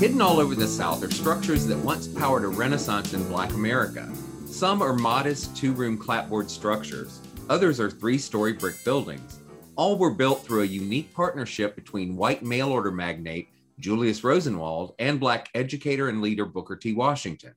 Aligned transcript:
Hidden 0.00 0.22
all 0.22 0.40
over 0.40 0.54
the 0.54 0.66
South 0.66 1.04
are 1.04 1.10
structures 1.10 1.66
that 1.66 1.76
once 1.76 2.08
powered 2.08 2.44
a 2.44 2.48
renaissance 2.48 3.12
in 3.12 3.28
Black 3.28 3.52
America. 3.52 4.10
Some 4.46 4.80
are 4.80 4.94
modest 4.94 5.54
two 5.54 5.74
room 5.74 5.98
clapboard 5.98 6.50
structures, 6.50 7.20
others 7.50 7.78
are 7.78 7.90
three 7.90 8.16
story 8.16 8.54
brick 8.54 8.82
buildings. 8.82 9.40
All 9.76 9.98
were 9.98 10.14
built 10.14 10.42
through 10.42 10.62
a 10.62 10.64
unique 10.64 11.12
partnership 11.12 11.76
between 11.76 12.16
white 12.16 12.42
mail 12.42 12.70
order 12.70 12.90
magnate 12.90 13.50
Julius 13.78 14.24
Rosenwald 14.24 14.94
and 14.98 15.20
Black 15.20 15.50
educator 15.54 16.08
and 16.08 16.22
leader 16.22 16.46
Booker 16.46 16.76
T. 16.76 16.94
Washington. 16.94 17.54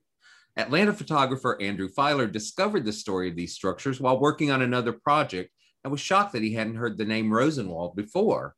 Atlanta 0.58 0.92
photographer 0.92 1.58
Andrew 1.62 1.88
Feiler 1.88 2.30
discovered 2.30 2.84
the 2.84 2.92
story 2.92 3.30
of 3.30 3.38
these 3.38 3.54
structures 3.54 4.02
while 4.02 4.20
working 4.20 4.52
on 4.52 4.62
another 4.62 4.92
project 4.92 5.50
and 5.86 5.92
was 5.92 6.02
shocked 6.02 6.34
that 6.34 6.44
he 6.44 6.54
hadn't 6.54 6.76
heard 6.76 6.98
the 6.98 7.06
name 7.06 7.32
Rosenwald 7.32 7.96
before. 7.96 8.58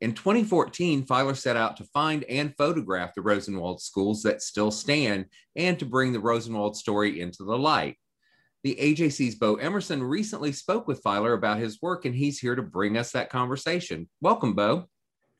In 0.00 0.14
2014, 0.14 1.04
Feiler 1.04 1.36
set 1.36 1.58
out 1.58 1.76
to 1.76 1.84
find 1.84 2.24
and 2.24 2.56
photograph 2.56 3.14
the 3.14 3.20
Rosenwald 3.20 3.82
schools 3.82 4.22
that 4.22 4.40
still 4.40 4.70
stand 4.70 5.26
and 5.56 5.78
to 5.78 5.84
bring 5.84 6.14
the 6.14 6.20
Rosenwald 6.20 6.74
story 6.74 7.20
into 7.20 7.44
the 7.44 7.58
light. 7.58 7.96
The 8.62 8.76
AJC's 8.80 9.34
Bo 9.34 9.56
Emerson 9.56 10.02
recently 10.02 10.52
spoke 10.52 10.88
with 10.88 11.02
Feiler 11.02 11.34
about 11.34 11.58
his 11.58 11.82
work, 11.82 12.06
and 12.06 12.14
he's 12.14 12.38
here 12.38 12.54
to 12.54 12.62
bring 12.62 12.96
us 12.96 13.12
that 13.12 13.28
conversation. 13.28 14.08
Welcome, 14.22 14.54
Bo. 14.54 14.86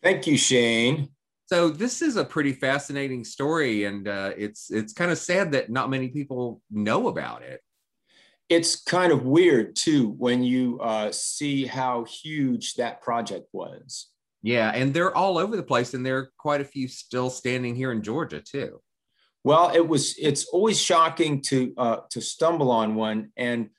Thank 0.02 0.26
you, 0.26 0.36
Shane. 0.36 1.08
So 1.46 1.70
this 1.70 2.02
is 2.02 2.16
a 2.16 2.24
pretty 2.24 2.52
fascinating 2.52 3.24
story, 3.24 3.84
and 3.84 4.06
uh, 4.08 4.32
it's 4.36 4.70
it's 4.70 4.92
kind 4.92 5.10
of 5.10 5.18
sad 5.18 5.52
that 5.52 5.70
not 5.70 5.90
many 5.90 6.08
people 6.08 6.62
know 6.70 7.08
about 7.08 7.42
it. 7.42 7.60
It's 8.48 8.82
kind 8.82 9.10
of 9.10 9.24
weird 9.24 9.74
too 9.74 10.10
when 10.10 10.42
you 10.42 10.80
uh, 10.80 11.12
see 11.12 11.64
how 11.64 12.04
huge 12.04 12.74
that 12.74 13.00
project 13.00 13.48
was. 13.52 14.10
Yeah, 14.42 14.70
and 14.70 14.94
they're 14.94 15.14
all 15.14 15.38
over 15.38 15.56
the 15.56 15.62
place, 15.62 15.92
and 15.94 16.04
there 16.04 16.18
are 16.18 16.32
quite 16.38 16.60
a 16.60 16.64
few 16.64 16.88
still 16.88 17.28
standing 17.28 17.74
here 17.74 17.92
in 17.92 18.02
Georgia 18.02 18.40
too. 18.40 18.80
Well, 19.44 19.70
it 19.74 19.86
was. 19.86 20.16
It's 20.18 20.46
always 20.46 20.80
shocking 20.80 21.42
to 21.42 21.74
uh, 21.76 21.96
to 22.10 22.20
stumble 22.20 22.70
on 22.70 22.94
one, 22.94 23.32
and 23.36 23.70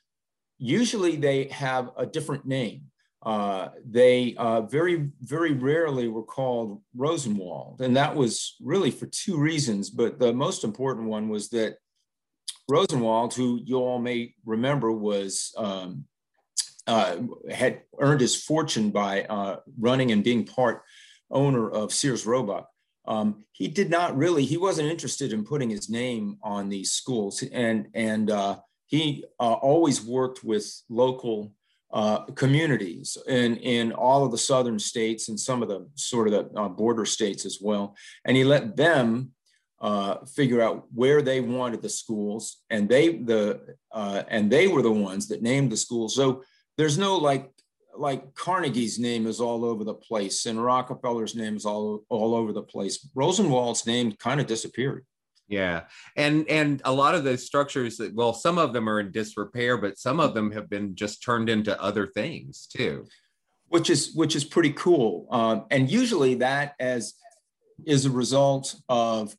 usually 0.58 1.16
they 1.16 1.44
have 1.48 1.90
a 1.96 2.06
different 2.06 2.46
name. 2.46 2.84
Uh, 3.24 3.68
they 3.84 4.34
uh, 4.36 4.62
very 4.62 5.10
very 5.20 5.52
rarely 5.52 6.08
were 6.08 6.24
called 6.24 6.82
Rosenwald, 6.96 7.80
and 7.80 7.96
that 7.96 8.14
was 8.14 8.56
really 8.60 8.90
for 8.90 9.06
two 9.06 9.38
reasons. 9.38 9.90
But 9.90 10.18
the 10.18 10.32
most 10.32 10.64
important 10.64 11.08
one 11.08 11.28
was 11.28 11.48
that 11.50 11.76
Rosenwald, 12.68 13.34
who 13.34 13.60
you 13.64 13.76
all 13.78 14.00
may 14.00 14.34
remember, 14.44 14.92
was 14.92 15.52
um, 15.56 16.04
uh, 16.86 17.16
had 17.50 17.82
earned 17.98 18.20
his 18.20 18.40
fortune 18.42 18.90
by 18.90 19.22
uh, 19.24 19.56
running 19.78 20.12
and 20.12 20.24
being 20.24 20.44
part 20.44 20.82
owner 21.30 21.70
of 21.70 21.92
Sears 21.92 22.26
Roebuck. 22.26 22.68
Um, 23.06 23.44
he 23.52 23.68
did 23.68 23.90
not 23.90 24.16
really, 24.16 24.44
he 24.44 24.56
wasn't 24.56 24.88
interested 24.88 25.32
in 25.32 25.44
putting 25.44 25.70
his 25.70 25.88
name 25.88 26.38
on 26.42 26.68
these 26.68 26.92
schools. 26.92 27.42
And, 27.52 27.88
and 27.94 28.30
uh, 28.30 28.58
he 28.86 29.24
uh, 29.40 29.54
always 29.54 30.04
worked 30.04 30.44
with 30.44 30.82
local 30.88 31.54
uh, 31.92 32.24
communities 32.36 33.18
in, 33.26 33.56
in 33.56 33.92
all 33.92 34.24
of 34.24 34.30
the 34.30 34.38
southern 34.38 34.78
states 34.78 35.28
and 35.28 35.38
some 35.38 35.62
of 35.62 35.68
the 35.68 35.88
sort 35.94 36.28
of 36.28 36.32
the 36.32 36.60
uh, 36.60 36.68
border 36.68 37.04
states 37.04 37.44
as 37.44 37.58
well. 37.60 37.96
And 38.24 38.36
he 38.36 38.44
let 38.44 38.76
them 38.76 39.32
uh, 39.82 40.24
figure 40.24 40.62
out 40.62 40.86
where 40.94 41.22
they 41.22 41.40
wanted 41.40 41.82
the 41.82 41.88
schools, 41.88 42.62
and 42.70 42.88
they 42.88 43.16
the 43.16 43.76
uh, 43.90 44.22
and 44.28 44.48
they 44.48 44.68
were 44.68 44.80
the 44.80 44.92
ones 44.92 45.26
that 45.26 45.42
named 45.42 45.72
the 45.72 45.76
schools. 45.76 46.14
So 46.14 46.44
there's 46.76 46.98
no 46.98 47.16
like 47.16 47.50
like 47.96 48.34
Carnegie's 48.34 48.98
name 48.98 49.26
is 49.26 49.40
all 49.40 49.64
over 49.64 49.84
the 49.84 49.94
place 49.94 50.46
and 50.46 50.62
Rockefeller's 50.62 51.34
name 51.34 51.56
is 51.56 51.66
all 51.66 52.04
all 52.08 52.34
over 52.34 52.52
the 52.52 52.62
place. 52.62 53.08
Rosenwald's 53.14 53.86
name 53.86 54.12
kind 54.12 54.40
of 54.40 54.46
disappeared. 54.46 55.04
Yeah, 55.48 55.82
and 56.16 56.48
and 56.48 56.80
a 56.84 56.92
lot 56.92 57.14
of 57.14 57.24
those 57.24 57.44
structures, 57.44 57.98
that 57.98 58.14
well, 58.14 58.32
some 58.32 58.56
of 58.56 58.72
them 58.72 58.88
are 58.88 59.00
in 59.00 59.12
disrepair, 59.12 59.76
but 59.76 59.98
some 59.98 60.18
of 60.18 60.32
them 60.32 60.50
have 60.52 60.70
been 60.70 60.94
just 60.94 61.22
turned 61.22 61.50
into 61.50 61.80
other 61.80 62.06
things 62.06 62.66
too, 62.66 63.06
which 63.68 63.90
is 63.90 64.14
which 64.14 64.34
is 64.34 64.44
pretty 64.44 64.72
cool. 64.72 65.26
Um, 65.30 65.66
and 65.70 65.90
usually 65.90 66.36
that 66.36 66.74
as 66.80 67.14
is 67.84 68.06
a 68.06 68.10
result 68.10 68.76
of 68.88 69.36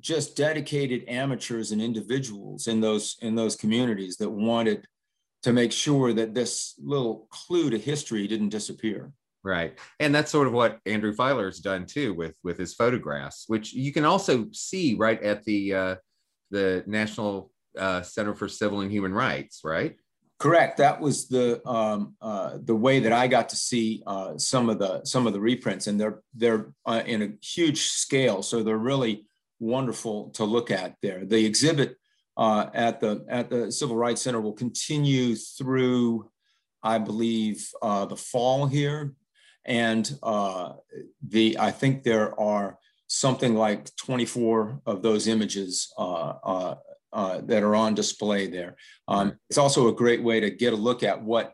just 0.00 0.36
dedicated 0.36 1.04
amateurs 1.08 1.72
and 1.72 1.82
individuals 1.82 2.66
in 2.66 2.80
those 2.80 3.16
in 3.20 3.34
those 3.34 3.56
communities 3.56 4.16
that 4.18 4.30
wanted 4.30 4.86
to 5.42 5.52
make 5.52 5.72
sure 5.72 6.12
that 6.12 6.34
this 6.34 6.74
little 6.82 7.26
clue 7.30 7.70
to 7.70 7.78
history 7.78 8.26
didn't 8.26 8.50
disappear. 8.50 9.12
Right. 9.44 9.76
And 9.98 10.14
that's 10.14 10.30
sort 10.30 10.46
of 10.46 10.52
what 10.52 10.78
Andrew 10.86 11.12
Feiler's 11.12 11.58
done 11.58 11.84
too 11.84 12.14
with 12.14 12.34
with 12.44 12.58
his 12.58 12.74
photographs, 12.74 13.44
which 13.48 13.72
you 13.72 13.92
can 13.92 14.04
also 14.04 14.46
see 14.52 14.94
right 14.94 15.20
at 15.20 15.44
the 15.44 15.74
uh, 15.74 15.94
the 16.50 16.84
National 16.86 17.50
uh, 17.76 18.02
Center 18.02 18.34
for 18.34 18.48
Civil 18.48 18.82
and 18.82 18.92
Human 18.92 19.12
Rights, 19.12 19.62
right? 19.64 19.96
Correct. 20.38 20.78
That 20.78 21.00
was 21.00 21.28
the 21.28 21.66
um, 21.68 22.14
uh, 22.20 22.58
the 22.62 22.74
way 22.74 23.00
that 23.00 23.12
I 23.12 23.28
got 23.28 23.48
to 23.50 23.56
see 23.56 24.02
uh, 24.06 24.36
some 24.38 24.68
of 24.68 24.78
the 24.78 25.04
some 25.04 25.26
of 25.26 25.32
the 25.32 25.40
reprints, 25.40 25.86
and 25.86 26.00
they're 26.00 26.20
they're 26.34 26.72
uh, 26.86 27.02
in 27.06 27.22
a 27.22 27.30
huge 27.44 27.82
scale, 27.82 28.42
so 28.42 28.62
they're 28.62 28.76
really 28.76 29.26
wonderful 29.60 30.30
to 30.30 30.44
look 30.44 30.70
at. 30.70 30.96
There, 31.00 31.24
the 31.24 31.44
exhibit 31.44 31.96
uh, 32.36 32.66
at 32.74 33.00
the 33.00 33.24
at 33.28 33.50
the 33.50 33.70
Civil 33.70 33.96
Rights 33.96 34.22
Center 34.22 34.40
will 34.40 34.52
continue 34.52 35.34
through, 35.34 36.30
I 36.82 36.98
believe, 36.98 37.68
uh, 37.82 38.06
the 38.06 38.16
fall 38.16 38.66
here, 38.66 39.14
and 39.64 40.10
uh, 40.22 40.74
the 41.26 41.58
I 41.58 41.70
think 41.70 42.02
there 42.02 42.38
are 42.40 42.78
something 43.12 43.54
like 43.54 43.94
24 43.96 44.80
of 44.86 45.02
those 45.02 45.28
images 45.28 45.92
uh, 45.98 46.32
uh, 46.42 46.74
uh, 47.12 47.42
that 47.42 47.62
are 47.62 47.76
on 47.76 47.94
display 47.94 48.46
there. 48.46 48.74
Um, 49.06 49.38
it's 49.50 49.58
also 49.58 49.88
a 49.88 49.94
great 49.94 50.22
way 50.22 50.40
to 50.40 50.50
get 50.50 50.72
a 50.72 50.76
look 50.76 51.02
at 51.02 51.22
what 51.22 51.52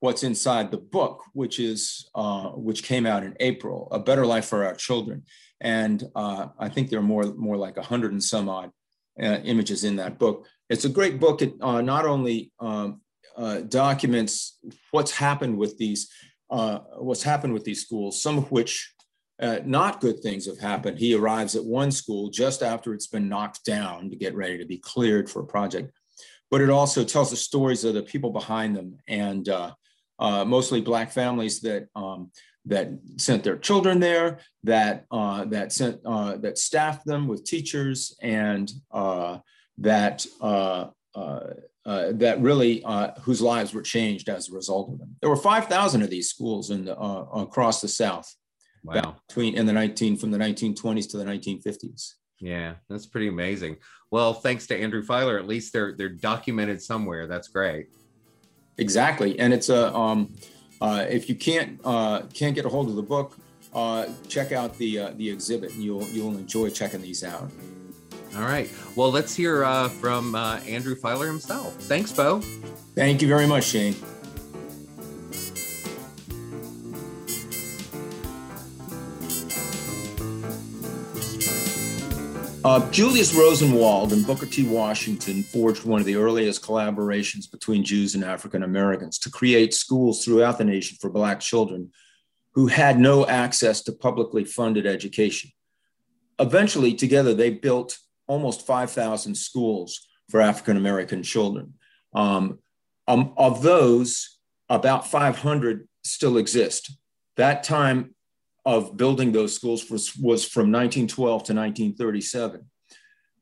what's 0.00 0.22
inside 0.22 0.70
the 0.70 0.78
book, 0.78 1.22
which 1.32 1.58
is 1.58 2.08
uh, 2.14 2.48
which 2.50 2.82
came 2.82 3.06
out 3.06 3.22
in 3.22 3.36
April, 3.40 3.88
A 3.90 3.98
Better 3.98 4.24
Life 4.24 4.46
for 4.46 4.64
Our 4.64 4.74
Children, 4.74 5.24
and 5.60 6.02
uh, 6.14 6.48
I 6.58 6.68
think 6.68 6.88
there 6.88 7.00
are 7.00 7.02
more 7.02 7.24
more 7.36 7.56
like 7.56 7.76
a 7.76 7.82
hundred 7.82 8.12
and 8.12 8.24
some 8.24 8.48
odd 8.48 8.70
uh, 9.22 9.38
images 9.44 9.84
in 9.84 9.96
that 9.96 10.18
book. 10.18 10.46
It's 10.70 10.84
a 10.84 10.88
great 10.88 11.20
book. 11.20 11.42
It 11.42 11.58
not 11.58 12.06
only 12.06 12.52
um, 12.58 13.00
documents 13.68 14.58
what's 14.90 15.12
happened 15.12 15.56
with 15.58 15.76
these 15.78 16.10
what's 16.48 17.22
happened 17.22 17.52
with 17.52 17.64
these 17.64 17.82
schools, 17.82 18.22
some 18.22 18.38
of 18.38 18.50
which 18.50 18.94
uh, 19.40 19.58
not 19.64 20.00
good 20.00 20.20
things 20.20 20.46
have 20.46 20.58
happened. 20.58 20.98
He 20.98 21.14
arrives 21.14 21.56
at 21.56 21.64
one 21.64 21.90
school 21.90 22.30
just 22.30 22.62
after 22.62 22.94
it's 22.94 23.08
been 23.08 23.28
knocked 23.28 23.64
down 23.64 24.10
to 24.10 24.16
get 24.16 24.34
ready 24.34 24.58
to 24.58 24.64
be 24.64 24.78
cleared 24.78 25.28
for 25.28 25.42
a 25.42 25.46
project. 25.46 25.92
But 26.50 26.60
it 26.60 26.70
also 26.70 27.04
tells 27.04 27.30
the 27.30 27.36
stories 27.36 27.84
of 27.84 27.94
the 27.94 28.02
people 28.02 28.30
behind 28.30 28.76
them 28.76 28.98
and 29.08 29.48
uh, 29.48 29.72
uh, 30.20 30.44
mostly 30.44 30.80
Black 30.80 31.10
families 31.10 31.60
that 31.62 31.88
um, 31.96 32.30
that 32.66 32.90
sent 33.16 33.44
their 33.44 33.56
children 33.56 34.00
there, 34.00 34.38
that 34.62 35.04
uh, 35.10 35.44
that 35.46 35.72
sent 35.72 36.00
uh, 36.04 36.36
that 36.38 36.58
staffed 36.58 37.04
them 37.06 37.28
with 37.28 37.44
teachers, 37.44 38.16
and 38.22 38.70
uh, 38.90 39.38
that 39.78 40.26
that 41.84 42.36
really 42.40 42.84
whose 43.22 43.42
lives 43.42 43.74
were 43.74 43.82
changed 43.82 44.28
as 44.28 44.48
a 44.48 44.52
result 44.52 44.90
of 44.90 44.98
them. 44.98 45.16
There 45.20 45.30
were 45.30 45.36
five 45.36 45.66
thousand 45.66 46.02
of 46.02 46.10
these 46.10 46.28
schools 46.28 46.70
in 46.70 46.86
the, 46.86 46.98
across 46.98 47.80
the 47.80 47.88
South 47.88 48.34
Wow. 48.84 49.16
Between 49.28 49.56
in 49.56 49.64
the 49.64 49.72
19 49.72 50.16
from 50.16 50.30
the 50.30 50.38
1920s 50.38 51.10
to 51.10 51.16
the 51.16 51.24
1950s. 51.24 52.14
Yeah, 52.40 52.74
that's 52.90 53.06
pretty 53.06 53.28
amazing. 53.28 53.78
Well, 54.10 54.34
thanks 54.34 54.66
to 54.66 54.78
Andrew 54.78 55.02
Feiler, 55.02 55.38
at 55.38 55.48
least 55.48 55.72
they're 55.72 55.94
they're 55.96 56.10
documented 56.10 56.82
somewhere. 56.82 57.26
That's 57.26 57.48
great. 57.48 57.86
Exactly, 58.76 59.38
and 59.38 59.54
it's 59.54 59.70
a 59.70 59.94
um, 59.94 60.34
uh, 60.84 61.06
if 61.08 61.30
you 61.30 61.34
can't 61.34 61.80
uh, 61.82 62.22
can't 62.34 62.54
get 62.54 62.66
a 62.66 62.68
hold 62.68 62.90
of 62.90 62.96
the 62.96 63.02
book, 63.02 63.38
uh, 63.72 64.06
check 64.28 64.52
out 64.52 64.76
the 64.76 64.98
uh, 64.98 65.10
the 65.16 65.30
exhibit, 65.30 65.72
and 65.72 65.82
you'll 65.82 66.06
you'll 66.08 66.36
enjoy 66.36 66.68
checking 66.68 67.00
these 67.00 67.24
out. 67.24 67.50
All 68.36 68.42
right. 68.42 68.68
Well, 68.94 69.10
let's 69.10 69.34
hear 69.34 69.64
uh, 69.64 69.88
from 69.88 70.34
uh, 70.34 70.58
Andrew 70.68 70.94
Feiler 70.94 71.26
himself. 71.26 71.74
Thanks, 71.76 72.12
Bo. 72.12 72.40
Thank 72.94 73.22
you 73.22 73.28
very 73.28 73.46
much, 73.46 73.64
Shane. 73.64 73.94
Uh, 82.64 82.90
Julius 82.90 83.34
Rosenwald 83.34 84.14
and 84.14 84.26
Booker 84.26 84.46
T. 84.46 84.66
Washington 84.66 85.42
forged 85.42 85.84
one 85.84 86.00
of 86.00 86.06
the 86.06 86.16
earliest 86.16 86.62
collaborations 86.62 87.50
between 87.50 87.84
Jews 87.84 88.14
and 88.14 88.24
African 88.24 88.62
Americans 88.62 89.18
to 89.18 89.30
create 89.30 89.74
schools 89.74 90.24
throughout 90.24 90.56
the 90.56 90.64
nation 90.64 90.96
for 90.98 91.10
Black 91.10 91.40
children 91.40 91.92
who 92.54 92.66
had 92.66 92.98
no 92.98 93.26
access 93.26 93.82
to 93.82 93.92
publicly 93.92 94.46
funded 94.46 94.86
education. 94.86 95.50
Eventually, 96.38 96.94
together, 96.94 97.34
they 97.34 97.50
built 97.50 97.98
almost 98.28 98.66
5,000 98.66 99.34
schools 99.34 100.08
for 100.30 100.40
African 100.40 100.78
American 100.78 101.22
children. 101.22 101.74
Um, 102.14 102.60
um, 103.06 103.34
of 103.36 103.60
those, 103.60 104.38
about 104.70 105.06
500 105.06 105.86
still 106.02 106.38
exist. 106.38 106.96
That 107.36 107.62
time 107.62 108.13
of 108.64 108.96
building 108.96 109.32
those 109.32 109.54
schools 109.54 109.90
was, 109.90 110.16
was 110.16 110.44
from 110.44 110.72
1912 110.72 111.28
to 111.44 111.54
1937. 111.54 112.64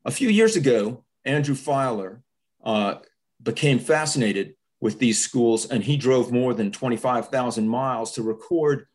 A 0.05 0.11
few 0.11 0.29
years 0.29 0.57
ago, 0.57 1.05
Andrew 1.25 1.55
Feiler 1.55 2.23
uh, 2.65 2.97
became 3.43 3.79
fascinated 3.79 4.55
with 4.81 4.99
these 4.99 5.23
schools, 5.23 5.67
and 5.71 5.85
he 5.85 5.97
drove 5.97 6.33
more 6.33 6.55
than 6.55 6.73
25,000 6.73 7.69
miles 7.69 8.13
to 8.13 8.23
record 8.23 8.87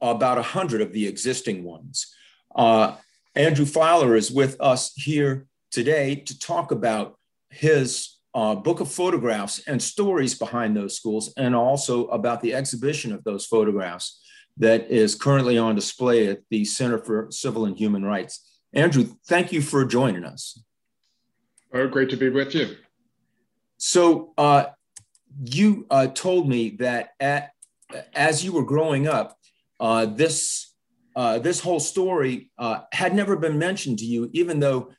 about 0.00 0.38
100 0.38 0.80
of 0.80 0.92
the 0.92 1.06
existing 1.06 1.64
ones. 1.64 2.14
Uh, 2.54 2.96
Andrew 3.34 3.66
Feiler 3.66 4.16
is 4.16 4.30
with 4.30 4.56
us 4.60 4.94
here 4.94 5.46
today 5.70 6.14
to 6.14 6.38
talk 6.38 6.72
about 6.72 7.18
his 7.50 8.16
uh, 8.34 8.54
book 8.54 8.80
of 8.80 8.90
photographs 8.90 9.60
and 9.66 9.82
stories 9.82 10.38
behind 10.38 10.74
those 10.74 10.96
schools, 10.96 11.32
and 11.36 11.54
also 11.54 12.06
about 12.06 12.40
the 12.40 12.54
exhibition 12.54 13.12
of 13.12 13.22
those 13.24 13.44
photographs 13.44 14.22
that 14.58 14.90
is 14.90 15.14
currently 15.14 15.56
on 15.56 15.74
display 15.74 16.28
at 16.28 16.40
the 16.50 16.64
Center 16.64 16.98
for 16.98 17.28
Civil 17.30 17.64
and 17.64 17.78
Human 17.78 18.04
Rights. 18.04 18.44
Andrew, 18.72 19.14
thank 19.26 19.52
you 19.52 19.62
for 19.62 19.84
joining 19.84 20.24
us. 20.24 20.62
Oh, 21.72 21.86
great 21.86 22.10
to 22.10 22.16
be 22.16 22.28
with 22.28 22.54
you. 22.54 22.76
So, 23.76 24.32
uh, 24.36 24.66
you 25.44 25.86
uh, 25.90 26.08
told 26.08 26.48
me 26.48 26.70
that 26.80 27.10
at, 27.20 27.52
as 28.14 28.44
you 28.44 28.52
were 28.52 28.64
growing 28.64 29.06
up, 29.06 29.38
uh, 29.78 30.06
this 30.06 30.74
uh, 31.14 31.38
this 31.38 31.60
whole 31.60 31.80
story 31.80 32.50
uh, 32.58 32.80
had 32.92 33.14
never 33.14 33.36
been 33.36 33.58
mentioned 33.58 33.98
to 33.98 34.04
you, 34.04 34.30
even 34.32 34.60
though 34.60 34.92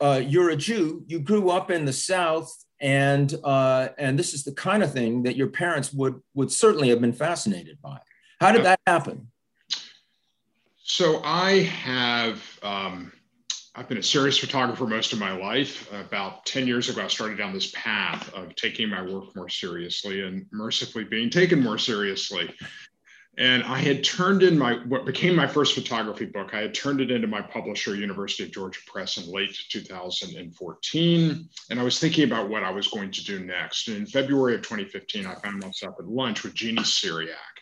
uh, 0.00 0.20
you're 0.22 0.50
a 0.50 0.56
Jew. 0.56 1.02
You 1.06 1.18
grew 1.18 1.50
up 1.50 1.70
in 1.70 1.84
the 1.84 1.92
South, 1.92 2.52
and 2.80 3.34
and 3.44 4.18
this 4.18 4.34
is 4.34 4.44
the 4.44 4.52
kind 4.52 4.82
of 4.82 4.92
thing 4.92 5.22
that 5.24 5.36
your 5.36 5.48
parents 5.48 5.92
would 5.92 6.20
would 6.34 6.52
certainly 6.52 6.88
have 6.90 7.00
been 7.00 7.12
fascinated 7.12 7.78
by. 7.82 7.98
How 8.40 8.52
did 8.52 8.64
that 8.64 8.80
happen? 8.86 9.28
So 10.82 11.20
I 11.24 11.62
have 11.62 12.42
um, 12.62 13.12
I've 13.74 13.88
been 13.88 13.98
a 13.98 14.02
serious 14.02 14.38
photographer 14.38 14.86
most 14.86 15.12
of 15.12 15.18
my 15.18 15.32
life. 15.32 15.92
About 15.92 16.46
10 16.46 16.66
years 16.66 16.88
ago, 16.88 17.04
I 17.04 17.08
started 17.08 17.36
down 17.36 17.52
this 17.52 17.72
path 17.74 18.32
of 18.32 18.54
taking 18.56 18.88
my 18.88 19.02
work 19.02 19.36
more 19.36 19.50
seriously 19.50 20.22
and 20.22 20.46
mercifully 20.50 21.04
being 21.04 21.28
taken 21.28 21.62
more 21.62 21.76
seriously. 21.76 22.54
And 23.38 23.62
I 23.64 23.78
had 23.78 24.02
turned 24.02 24.42
in 24.42 24.58
my 24.58 24.76
what 24.86 25.04
became 25.04 25.36
my 25.36 25.46
first 25.46 25.74
photography 25.74 26.24
book. 26.24 26.54
I 26.54 26.60
had 26.60 26.74
turned 26.74 27.02
it 27.02 27.10
into 27.10 27.26
my 27.26 27.42
publisher, 27.42 27.94
University 27.94 28.44
of 28.44 28.50
Georgia 28.50 28.80
Press, 28.86 29.18
in 29.18 29.30
late 29.30 29.54
2014. 29.68 31.48
And 31.70 31.78
I 31.78 31.82
was 31.82 31.98
thinking 31.98 32.24
about 32.24 32.48
what 32.48 32.64
I 32.64 32.70
was 32.70 32.88
going 32.88 33.10
to 33.10 33.24
do 33.24 33.40
next. 33.40 33.88
And 33.88 33.98
in 33.98 34.06
February 34.06 34.54
of 34.54 34.62
2015, 34.62 35.26
I 35.26 35.34
found 35.34 35.62
myself 35.62 35.96
at 35.98 36.06
lunch 36.06 36.44
with 36.44 36.54
Jeannie 36.54 36.82
Cyriaque 36.82 37.55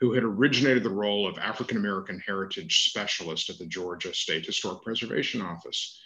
who 0.00 0.12
had 0.12 0.24
originated 0.24 0.82
the 0.82 0.90
role 0.90 1.26
of 1.26 1.38
African 1.38 1.76
American 1.76 2.20
heritage 2.26 2.90
specialist 2.90 3.48
at 3.50 3.58
the 3.58 3.66
Georgia 3.66 4.12
State 4.12 4.44
Historic 4.44 4.82
Preservation 4.82 5.40
Office. 5.40 6.00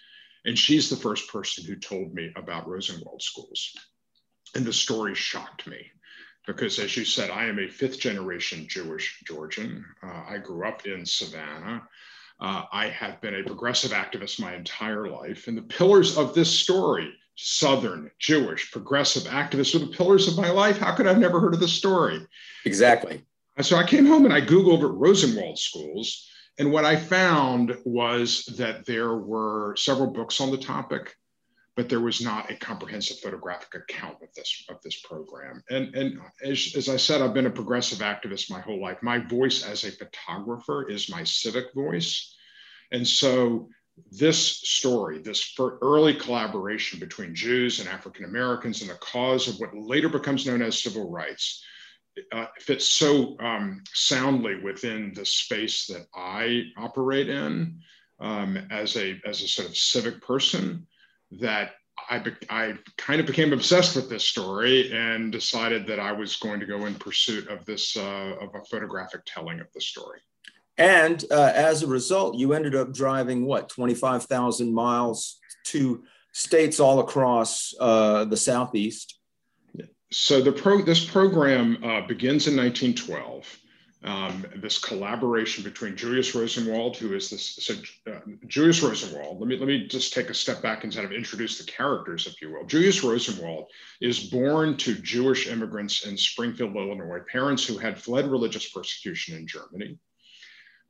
And 0.45 0.59
she's 0.59 0.89
the 0.89 0.97
first 0.97 1.29
person 1.29 1.65
who 1.65 1.77
told 1.77 2.15
me 2.15 2.33
about 2.37 2.69
Rosenwald 2.69 3.23
schools. 3.23 3.77
And 4.55 4.65
the 4.65 4.73
story 4.73 5.15
shocked 5.15 5.67
me 5.67 5.91
because, 6.47 6.79
as 6.79 6.97
you 6.97 7.05
said, 7.05 7.31
I 7.31 7.47
am 7.47 7.59
a 7.59 7.69
fifth 7.69 8.01
generation 8.01 8.67
Jewish 8.69 9.23
Georgian. 9.27 9.85
Uh, 10.03 10.25
I 10.29 10.39
grew 10.39 10.67
up 10.67 10.87
in 10.87 11.05
Savannah. 11.05 11.83
Uh, 12.41 12.65
I 12.73 12.89
have 12.89 13.21
been 13.21 13.35
a 13.35 13.45
progressive 13.45 13.91
activist 13.91 14.41
my 14.41 14.55
entire 14.55 15.09
life. 15.09 15.47
And 15.47 15.59
the 15.59 15.63
pillars 15.63 16.17
of 16.17 16.35
this 16.35 16.51
story 16.51 17.13
Southern, 17.43 18.11
Jewish, 18.19 18.71
progressive 18.71 19.23
activists 19.23 19.75
are 19.75 19.79
the 19.79 19.97
pillars 19.97 20.29
of 20.29 20.37
my 20.37 20.51
life. 20.51 20.77
How 20.77 20.95
could 20.95 21.07
I 21.07 21.11
have 21.11 21.19
never 21.19 21.41
heard 21.41 21.55
of 21.55 21.61
this 21.61 21.73
story? 21.73 22.27
Exactly. 22.67 23.25
So 23.63 23.77
I 23.77 23.85
came 23.85 24.07
home 24.07 24.25
and 24.25 24.35
I 24.35 24.41
Googled 24.41 24.83
Rosenwald 24.83 25.59
schools. 25.59 26.29
And 26.59 26.73
what 26.73 26.85
I 26.85 26.97
found 26.97 27.77
was 27.85 28.45
that 28.59 28.85
there 28.87 29.17
were 29.17 29.75
several 29.77 30.11
books 30.11 30.41
on 30.41 30.51
the 30.51 30.59
topic, 30.59 31.17
but 31.77 31.89
there 31.89 32.01
was 32.01 32.21
not 32.21 32.51
a 32.51 32.57
comprehensive 32.57 33.19
photographic 33.21 33.75
account 33.75 34.17
of 34.23 34.29
this 34.35 34.65
of 34.69 34.77
this 34.83 35.01
program. 35.01 35.63
And, 35.71 35.95
and 35.95 36.21
as, 36.45 36.75
as 36.77 36.89
I 36.89 36.97
said, 36.97 37.23
I've 37.23 37.35
been 37.35 37.47
a 37.47 37.51
progressive 37.51 37.99
activist 37.99 38.51
my 38.51 38.61
whole 38.61 38.81
life. 38.81 38.99
My 39.03 39.19
voice 39.19 39.65
as 39.65 39.85
a 39.85 39.93
photographer 39.93 40.89
is 40.89 41.11
my 41.11 41.25
civic 41.25 41.73
voice. 41.75 42.37
And 42.93 43.07
so 43.07 43.69
this 44.11 44.39
story, 44.39 45.19
this 45.19 45.55
early 45.59 46.15
collaboration 46.15 46.99
between 46.99 47.35
Jews 47.35 47.81
and 47.81 47.89
African 47.89 48.25
Americans 48.25 48.81
and 48.83 48.91
the 48.91 48.95
cause 48.95 49.49
of 49.49 49.59
what 49.61 49.75
later 49.75 50.09
becomes 50.09 50.47
known 50.47 50.63
as 50.63 50.83
civil 50.83 51.11
rights, 51.11 51.63
uh, 52.33 52.47
fits 52.59 52.87
so 52.87 53.37
um, 53.41 53.83
soundly 53.93 54.61
within 54.61 55.13
the 55.15 55.25
space 55.25 55.87
that 55.87 56.07
I 56.15 56.65
operate 56.77 57.29
in 57.29 57.81
um, 58.21 58.57
as 58.71 58.97
a 58.97 59.21
as 59.25 59.43
a 59.43 59.49
sort 59.49 59.69
of 59.69 59.77
civic 59.77 60.23
person 60.23 60.87
that 61.33 61.73
I, 62.09 62.19
be, 62.19 62.33
I 62.49 62.75
kind 62.97 63.21
of 63.21 63.27
became 63.27 63.53
obsessed 63.53 63.95
with 63.95 64.09
this 64.09 64.25
story 64.25 64.93
and 64.93 65.31
decided 65.31 65.87
that 65.87 66.01
I 66.01 66.13
was 66.13 66.37
going 66.37 66.61
to 66.61 66.67
go 66.67 66.87
in 66.87 66.95
pursuit 66.95 67.49
of 67.49 67.65
this 67.65 67.97
uh, 67.97 68.37
of 68.41 68.55
a 68.55 68.65
photographic 68.71 69.23
telling 69.27 69.61
of 69.61 69.67
the 69.75 69.81
story. 69.81 70.21
And 70.79 71.23
uh, 71.31 71.53
as 71.55 71.83
a 71.83 71.87
result, 71.87 72.37
you 72.37 72.53
ended 72.55 72.75
up 72.75 72.93
driving 72.93 73.45
what 73.45 73.69
twenty 73.69 73.95
five 73.95 74.25
thousand 74.25 74.75
miles 74.75 75.39
to 75.67 76.03
states 76.33 76.81
all 76.81 77.01
across 77.01 77.75
uh, 77.79 78.25
the 78.25 78.37
southeast 78.37 79.20
so 80.13 80.41
the 80.41 80.53
pro, 80.53 80.83
this 80.83 81.05
program 81.05 81.83
uh, 81.85 82.07
begins 82.07 82.47
in 82.47 82.57
1912. 82.57 83.59
um, 84.03 84.47
this 84.57 84.79
collaboration 84.79 85.63
between 85.63 85.95
Julius 85.95 86.35
Rosenwald, 86.35 86.97
who 86.97 87.15
is 87.15 87.29
this 87.29 87.57
so, 87.57 87.75
uh, 88.11 88.21
Julius 88.47 88.83
Rosenwald. 88.83 89.39
Let 89.41 89.49
me 89.49 89.59
let 89.59 89.69
me 89.69 89.87
just 89.87 90.15
take 90.15 90.31
a 90.31 90.35
step 90.35 90.63
back 90.63 90.85
and 90.85 90.95
kind 90.95 91.05
of 91.05 91.13
introduce 91.13 91.59
the 91.59 91.71
characters, 91.71 92.27
if 92.27 92.41
you 92.41 92.51
will. 92.51 92.65
Julius 92.65 93.05
Rosenwald 93.05 93.67
is 94.01 94.19
born 94.19 94.79
to 94.79 94.95
Jewish 94.95 95.49
immigrants 95.49 96.07
in 96.07 96.17
Springfield, 96.17 96.75
Illinois, 96.77 97.21
parents 97.31 97.67
who 97.67 97.77
had 97.77 98.01
fled 98.01 98.27
religious 98.31 98.71
persecution 98.71 99.37
in 99.37 99.47
Germany. 99.47 99.99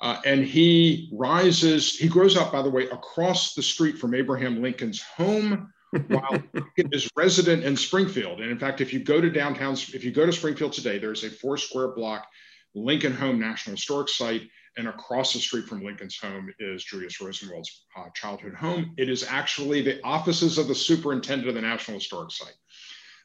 Uh, 0.01 0.21
and 0.25 0.45
he 0.45 1.11
rises, 1.13 1.99
he 1.99 2.09
grows 2.09 2.37
up, 2.37 2.53
by 2.53 2.63
the 2.63 2.71
way, 2.71 2.85
across 2.89 3.55
the 3.55 3.63
street 3.63 3.99
from 3.99 4.15
Abraham 4.15 4.63
Lincoln's 4.63 5.03
home 5.03 5.71
while 6.09 6.43
Lincoln 6.53 6.91
is 6.93 7.09
resident 7.17 7.65
in 7.65 7.77
Springfield. 7.77 8.41
And 8.41 8.51
in 8.51 8.59
fact, 8.59 8.81
if 8.81 8.93
you 8.93 9.01
go 9.01 9.21
to 9.21 9.31
downtown, 9.31 9.75
if 9.75 10.05
you 10.05 10.13
go 10.13 10.27
to 10.27 10.33
Springfield 10.33 10.73
today, 10.73 10.99
there's 10.99 11.25
a 11.25 11.31
four 11.31 11.57
square 11.57 11.89
block 11.89 12.27
Lincoln 12.75 13.13
Home 13.15 13.41
National 13.41 13.77
Historic 13.77 14.09
Site, 14.09 14.43
and 14.77 14.87
across 14.87 15.33
the 15.33 15.41
street 15.41 15.67
from 15.67 15.83
Lincoln's 15.83 16.17
home 16.17 16.53
is 16.61 16.85
Julius 16.85 17.21
Rosenwald's 17.21 17.87
uh, 17.97 18.09
childhood 18.15 18.55
home. 18.55 18.95
It 18.97 19.09
is 19.09 19.25
actually 19.25 19.83
the 19.83 20.03
offices 20.05 20.59
of 20.59 20.69
the 20.69 20.75
superintendent 20.75 21.49
of 21.49 21.57
the 21.57 21.61
National 21.61 21.99
Historic 21.99 22.31
Site. 22.31 22.55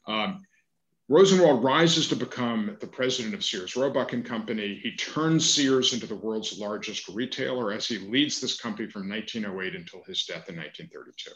Um, 0.08 0.44
Rosenwald 1.08 1.64
rises 1.64 2.08
to 2.08 2.16
become 2.16 2.78
the 2.82 2.88
president 2.88 3.36
of 3.36 3.46
Sears 3.46 3.76
Roebuck 3.76 4.14
and 4.14 4.26
Company. 4.26 4.80
He 4.82 4.96
turns 4.96 5.48
Sears 5.48 5.94
into 5.94 6.08
the 6.08 6.16
world's 6.16 6.58
largest 6.58 7.08
retailer 7.10 7.72
as 7.72 7.88
he 7.88 8.00
leads 8.00 8.42
this 8.42 8.60
company 8.60 8.90
from 8.90 9.08
1908 9.08 9.76
until 9.76 10.04
his 10.04 10.26
death 10.26 10.50
in 10.50 10.56
1932. 10.56 11.30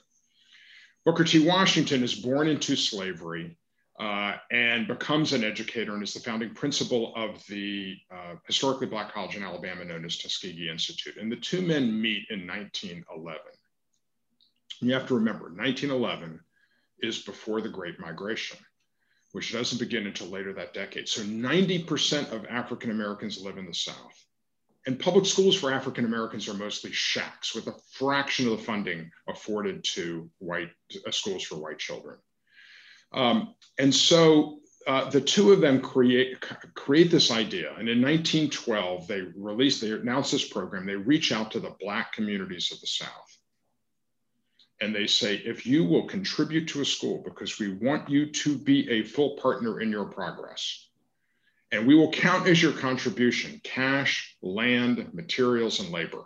Booker 1.06 1.24
T. 1.24 1.46
Washington 1.46 2.04
is 2.04 2.14
born 2.14 2.48
into 2.48 2.76
slavery 2.76 3.58
uh, 4.00 4.36
and 4.52 4.88
becomes 4.88 5.34
an 5.34 5.44
educator 5.44 5.94
and 5.94 6.04
is 6.04 6.14
the 6.14 6.20
founding 6.20 6.54
principal 6.54 7.14
of 7.16 7.46
the 7.48 7.98
uh, 8.12 8.36
historically 8.48 8.88
black 8.88 9.14
college 9.14 9.36
in 9.36 9.44
Alabama 9.44 9.84
known 9.84 10.06
as 10.06 10.18
Tuskegee 10.18 10.70
Institute. 10.70 11.18
And 11.18 11.32
the 11.32 11.36
two 11.36 11.62
men 11.62 12.02
meet 12.02 12.26
in 12.30 12.48
1911. 12.48 13.42
You 14.82 14.94
have 14.94 15.08
to 15.08 15.16
remember, 15.16 15.46
1911 15.46 16.40
is 17.02 17.20
before 17.20 17.62
the 17.62 17.70
Great 17.70 18.00
Migration, 18.00 18.58
which 19.34 19.52
doesn't 19.52 19.80
begin 19.80 20.08
until 20.08 20.28
later 20.28 20.54
that 20.54 20.74
decade. 20.74 21.10
So 21.10 21.22
90% 21.22 22.32
of 22.32 22.46
African 22.46 22.92
Americans 22.92 23.42
live 23.42 23.58
in 23.58 23.66
the 23.66 23.74
South. 23.74 24.26
And 24.90 25.00
public 25.00 25.28
schools 25.28 25.56
for 25.56 25.72
African 25.72 26.04
Americans 26.04 26.50
are 26.50 26.56
mostly 26.56 26.92
shacks 26.92 27.54
with 27.54 27.68
a 27.68 27.76
fraction 27.92 28.48
of 28.48 28.58
the 28.58 28.64
funding 28.64 29.12
afforded 29.28 29.84
to 29.94 30.28
white 30.40 30.72
uh, 31.06 31.12
schools 31.12 31.44
for 31.44 31.58
white 31.58 31.78
children. 31.78 32.18
Um, 33.14 33.54
and 33.78 33.94
so 33.94 34.62
uh, 34.88 35.08
the 35.12 35.22
two 35.22 35.52
of 35.52 35.62
them 35.62 35.80
create 35.80 36.42
create 36.74 37.12
this 37.12 37.30
idea. 37.30 37.70
And 37.78 37.88
in 37.88 38.02
1912, 38.02 39.06
they 39.06 39.22
release, 39.38 39.80
they 39.80 39.92
announce 39.92 40.32
this 40.32 40.48
program. 40.48 40.88
They 40.88 40.96
reach 40.96 41.32
out 41.32 41.52
to 41.52 41.60
the 41.60 41.76
Black 41.80 42.12
communities 42.12 42.72
of 42.72 42.82
the 42.82 42.88
South. 42.88 43.38
And 44.82 44.96
they 44.96 45.06
say, 45.06 45.36
if 45.36 45.68
you 45.68 45.86
will 45.86 46.08
contribute 46.08 46.68
to 46.70 46.82
a 46.82 46.86
school 46.86 47.22
because 47.24 47.60
we 47.60 47.74
want 47.74 48.10
you 48.10 48.26
to 48.26 48.58
be 48.58 48.90
a 48.90 49.04
full 49.04 49.38
partner 49.38 49.82
in 49.82 49.92
your 49.92 50.06
progress, 50.06 50.89
and 51.72 51.86
we 51.86 51.96
will 51.96 52.12
count 52.12 52.48
as 52.48 52.62
your 52.62 52.74
contribution 52.74 53.62
cash, 53.64 54.36
land, 54.42 55.14
materials, 55.14 55.80
and 55.80 55.90
labor. 55.90 56.24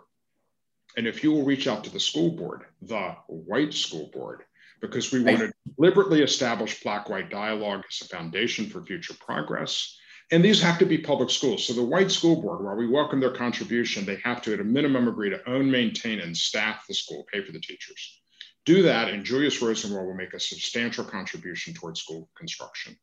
And 0.96 1.06
if 1.06 1.22
you 1.22 1.32
will 1.32 1.44
reach 1.44 1.66
out 1.66 1.84
to 1.84 1.90
the 1.90 2.00
school 2.00 2.30
board, 2.30 2.64
the 2.82 3.16
white 3.26 3.74
school 3.74 4.10
board, 4.12 4.44
because 4.80 5.12
we 5.12 5.22
want 5.22 5.38
to 5.38 5.52
deliberately 5.76 6.22
establish 6.22 6.82
black 6.82 7.08
white 7.08 7.30
dialogue 7.30 7.82
as 7.90 8.06
a 8.06 8.08
foundation 8.08 8.66
for 8.66 8.84
future 8.84 9.14
progress. 9.14 9.98
And 10.30 10.42
these 10.42 10.62
have 10.62 10.78
to 10.78 10.86
be 10.86 10.98
public 10.98 11.30
schools. 11.30 11.66
So 11.66 11.74
the 11.74 11.84
white 11.84 12.10
school 12.10 12.40
board, 12.40 12.64
while 12.64 12.76
we 12.76 12.88
welcome 12.88 13.20
their 13.20 13.34
contribution, 13.34 14.04
they 14.04 14.20
have 14.24 14.40
to, 14.42 14.54
at 14.54 14.60
a 14.60 14.64
minimum, 14.64 15.08
agree 15.08 15.30
to 15.30 15.48
own, 15.48 15.70
maintain, 15.70 16.20
and 16.20 16.36
staff 16.36 16.84
the 16.88 16.94
school, 16.94 17.26
pay 17.32 17.42
for 17.42 17.52
the 17.52 17.60
teachers. 17.60 18.20
Do 18.64 18.82
that, 18.82 19.08
and 19.08 19.24
Julius 19.24 19.60
Rosenwald 19.60 20.06
will 20.06 20.14
make 20.14 20.32
a 20.32 20.40
substantial 20.40 21.04
contribution 21.04 21.74
towards 21.74 22.00
school 22.00 22.30
construction. 22.34 22.96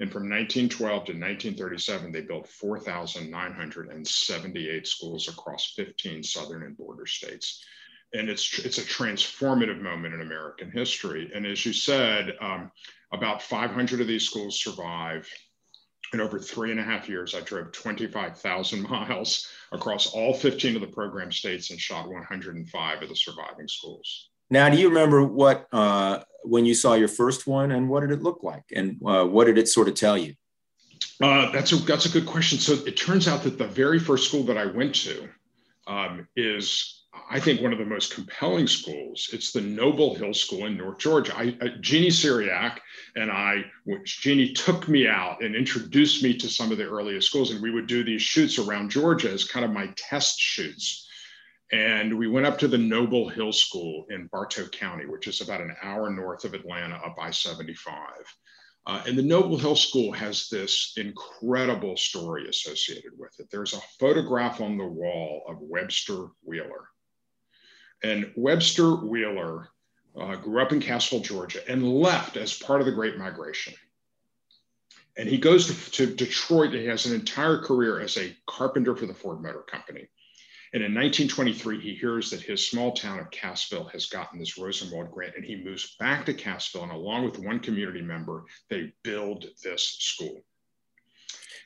And 0.00 0.12
from 0.12 0.30
1912 0.30 1.06
to 1.06 1.12
1937, 1.12 2.12
they 2.12 2.20
built 2.20 2.46
4,978 2.48 4.86
schools 4.86 5.26
across 5.28 5.72
15 5.74 6.22
southern 6.22 6.62
and 6.62 6.76
border 6.76 7.06
states 7.06 7.64
and 8.14 8.28
it's 8.28 8.58
it's 8.60 8.78
a 8.78 8.82
transformative 8.82 9.80
moment 9.80 10.14
in 10.14 10.22
American 10.22 10.70
history. 10.70 11.30
And 11.34 11.46
as 11.46 11.64
you 11.66 11.72
said, 11.72 12.36
um, 12.40 12.70
about 13.12 13.42
500 13.42 14.00
of 14.00 14.06
these 14.06 14.24
schools 14.24 14.60
survive. 14.60 15.28
In 16.14 16.22
over 16.22 16.38
three 16.38 16.70
and 16.70 16.80
a 16.80 16.82
half 16.82 17.06
years, 17.06 17.34
I 17.34 17.40
drove 17.40 17.70
25,000 17.72 18.82
miles 18.88 19.46
across 19.72 20.06
all 20.06 20.32
15 20.32 20.76
of 20.76 20.80
the 20.80 20.86
program 20.86 21.30
states 21.30 21.70
and 21.70 21.78
shot 21.78 22.08
105 22.08 23.02
of 23.02 23.08
the 23.10 23.14
surviving 23.14 23.68
schools. 23.68 24.30
Now, 24.50 24.68
do 24.68 24.76
you 24.78 24.88
remember 24.88 25.22
what 25.22 25.66
uh, 25.72 26.20
when 26.44 26.64
you 26.64 26.74
saw 26.74 26.94
your 26.94 27.08
first 27.08 27.46
one, 27.46 27.72
and 27.72 27.88
what 27.88 28.00
did 28.00 28.10
it 28.10 28.22
look 28.22 28.42
like, 28.42 28.64
and 28.74 29.00
uh, 29.04 29.24
what 29.24 29.46
did 29.46 29.58
it 29.58 29.68
sort 29.68 29.88
of 29.88 29.94
tell 29.94 30.16
you? 30.16 30.34
Uh, 31.20 31.50
that's 31.50 31.72
a 31.72 31.76
that's 31.76 32.06
a 32.06 32.10
good 32.10 32.26
question. 32.26 32.58
So 32.58 32.74
it 32.86 32.96
turns 32.96 33.28
out 33.28 33.42
that 33.42 33.58
the 33.58 33.66
very 33.66 33.98
first 33.98 34.28
school 34.28 34.44
that 34.44 34.56
I 34.56 34.66
went 34.66 34.94
to 34.96 35.28
um, 35.86 36.28
is 36.36 36.98
I 37.30 37.40
think 37.40 37.60
one 37.60 37.72
of 37.72 37.78
the 37.78 37.84
most 37.84 38.14
compelling 38.14 38.66
schools. 38.66 39.30
It's 39.32 39.52
the 39.52 39.60
Noble 39.60 40.14
Hill 40.14 40.34
School 40.34 40.66
in 40.66 40.76
North 40.76 40.98
Georgia. 40.98 41.34
I, 41.36 41.56
uh, 41.60 41.68
Jeannie 41.80 42.08
Cyriaque 42.08 42.78
and 43.16 43.30
I, 43.30 43.64
Jeannie 44.04 44.52
took 44.52 44.88
me 44.88 45.08
out 45.08 45.42
and 45.42 45.54
introduced 45.54 46.22
me 46.22 46.36
to 46.38 46.48
some 46.48 46.70
of 46.70 46.78
the 46.78 46.88
earliest 46.88 47.28
schools, 47.28 47.50
and 47.50 47.62
we 47.62 47.70
would 47.70 47.86
do 47.86 48.04
these 48.04 48.22
shoots 48.22 48.58
around 48.58 48.90
Georgia 48.90 49.30
as 49.30 49.44
kind 49.44 49.64
of 49.64 49.72
my 49.72 49.92
test 49.96 50.38
shoots. 50.38 51.07
And 51.70 52.18
we 52.18 52.28
went 52.28 52.46
up 52.46 52.58
to 52.58 52.68
the 52.68 52.78
Noble 52.78 53.28
Hill 53.28 53.52
School 53.52 54.06
in 54.10 54.28
Bartow 54.28 54.66
County, 54.68 55.06
which 55.06 55.26
is 55.26 55.42
about 55.42 55.60
an 55.60 55.76
hour 55.82 56.08
north 56.08 56.44
of 56.44 56.54
Atlanta, 56.54 56.94
up 56.96 57.16
I 57.20 57.30
75. 57.30 57.98
Uh, 58.86 59.02
and 59.06 59.18
the 59.18 59.22
Noble 59.22 59.58
Hill 59.58 59.76
School 59.76 60.12
has 60.12 60.48
this 60.48 60.94
incredible 60.96 61.96
story 61.96 62.48
associated 62.48 63.12
with 63.18 63.38
it. 63.38 63.48
There's 63.50 63.74
a 63.74 63.82
photograph 64.00 64.62
on 64.62 64.78
the 64.78 64.86
wall 64.86 65.44
of 65.46 65.58
Webster 65.60 66.28
Wheeler 66.42 66.88
and 68.02 68.32
Webster 68.36 68.94
Wheeler 68.94 69.68
uh, 70.18 70.36
grew 70.36 70.62
up 70.62 70.72
in 70.72 70.80
Cassville, 70.80 71.22
Georgia, 71.22 71.60
and 71.68 71.82
left 71.82 72.36
as 72.36 72.58
part 72.58 72.80
of 72.80 72.86
the 72.86 72.92
Great 72.92 73.18
Migration. 73.18 73.74
And 75.16 75.28
he 75.28 75.38
goes 75.38 75.66
to, 75.66 75.90
to 75.92 76.14
Detroit. 76.14 76.72
He 76.72 76.86
has 76.86 77.06
an 77.06 77.14
entire 77.14 77.58
career 77.58 78.00
as 78.00 78.16
a 78.16 78.36
carpenter 78.46 78.94
for 78.94 79.06
the 79.06 79.14
Ford 79.14 79.42
Motor 79.42 79.62
Company. 79.62 80.08
And 80.74 80.82
in 80.82 80.94
1923, 80.94 81.80
he 81.80 81.94
hears 81.94 82.30
that 82.30 82.42
his 82.42 82.68
small 82.68 82.92
town 82.92 83.18
of 83.18 83.30
Cassville 83.30 83.90
has 83.92 84.06
gotten 84.06 84.38
this 84.38 84.58
Rosenwald 84.58 85.10
grant, 85.10 85.34
and 85.36 85.44
he 85.44 85.64
moves 85.64 85.96
back 85.98 86.26
to 86.26 86.34
Cassville. 86.34 86.82
And 86.82 86.92
along 86.92 87.24
with 87.24 87.38
one 87.38 87.60
community 87.60 88.02
member, 88.02 88.44
they 88.68 88.92
build 89.02 89.46
this 89.62 89.96
school. 89.98 90.44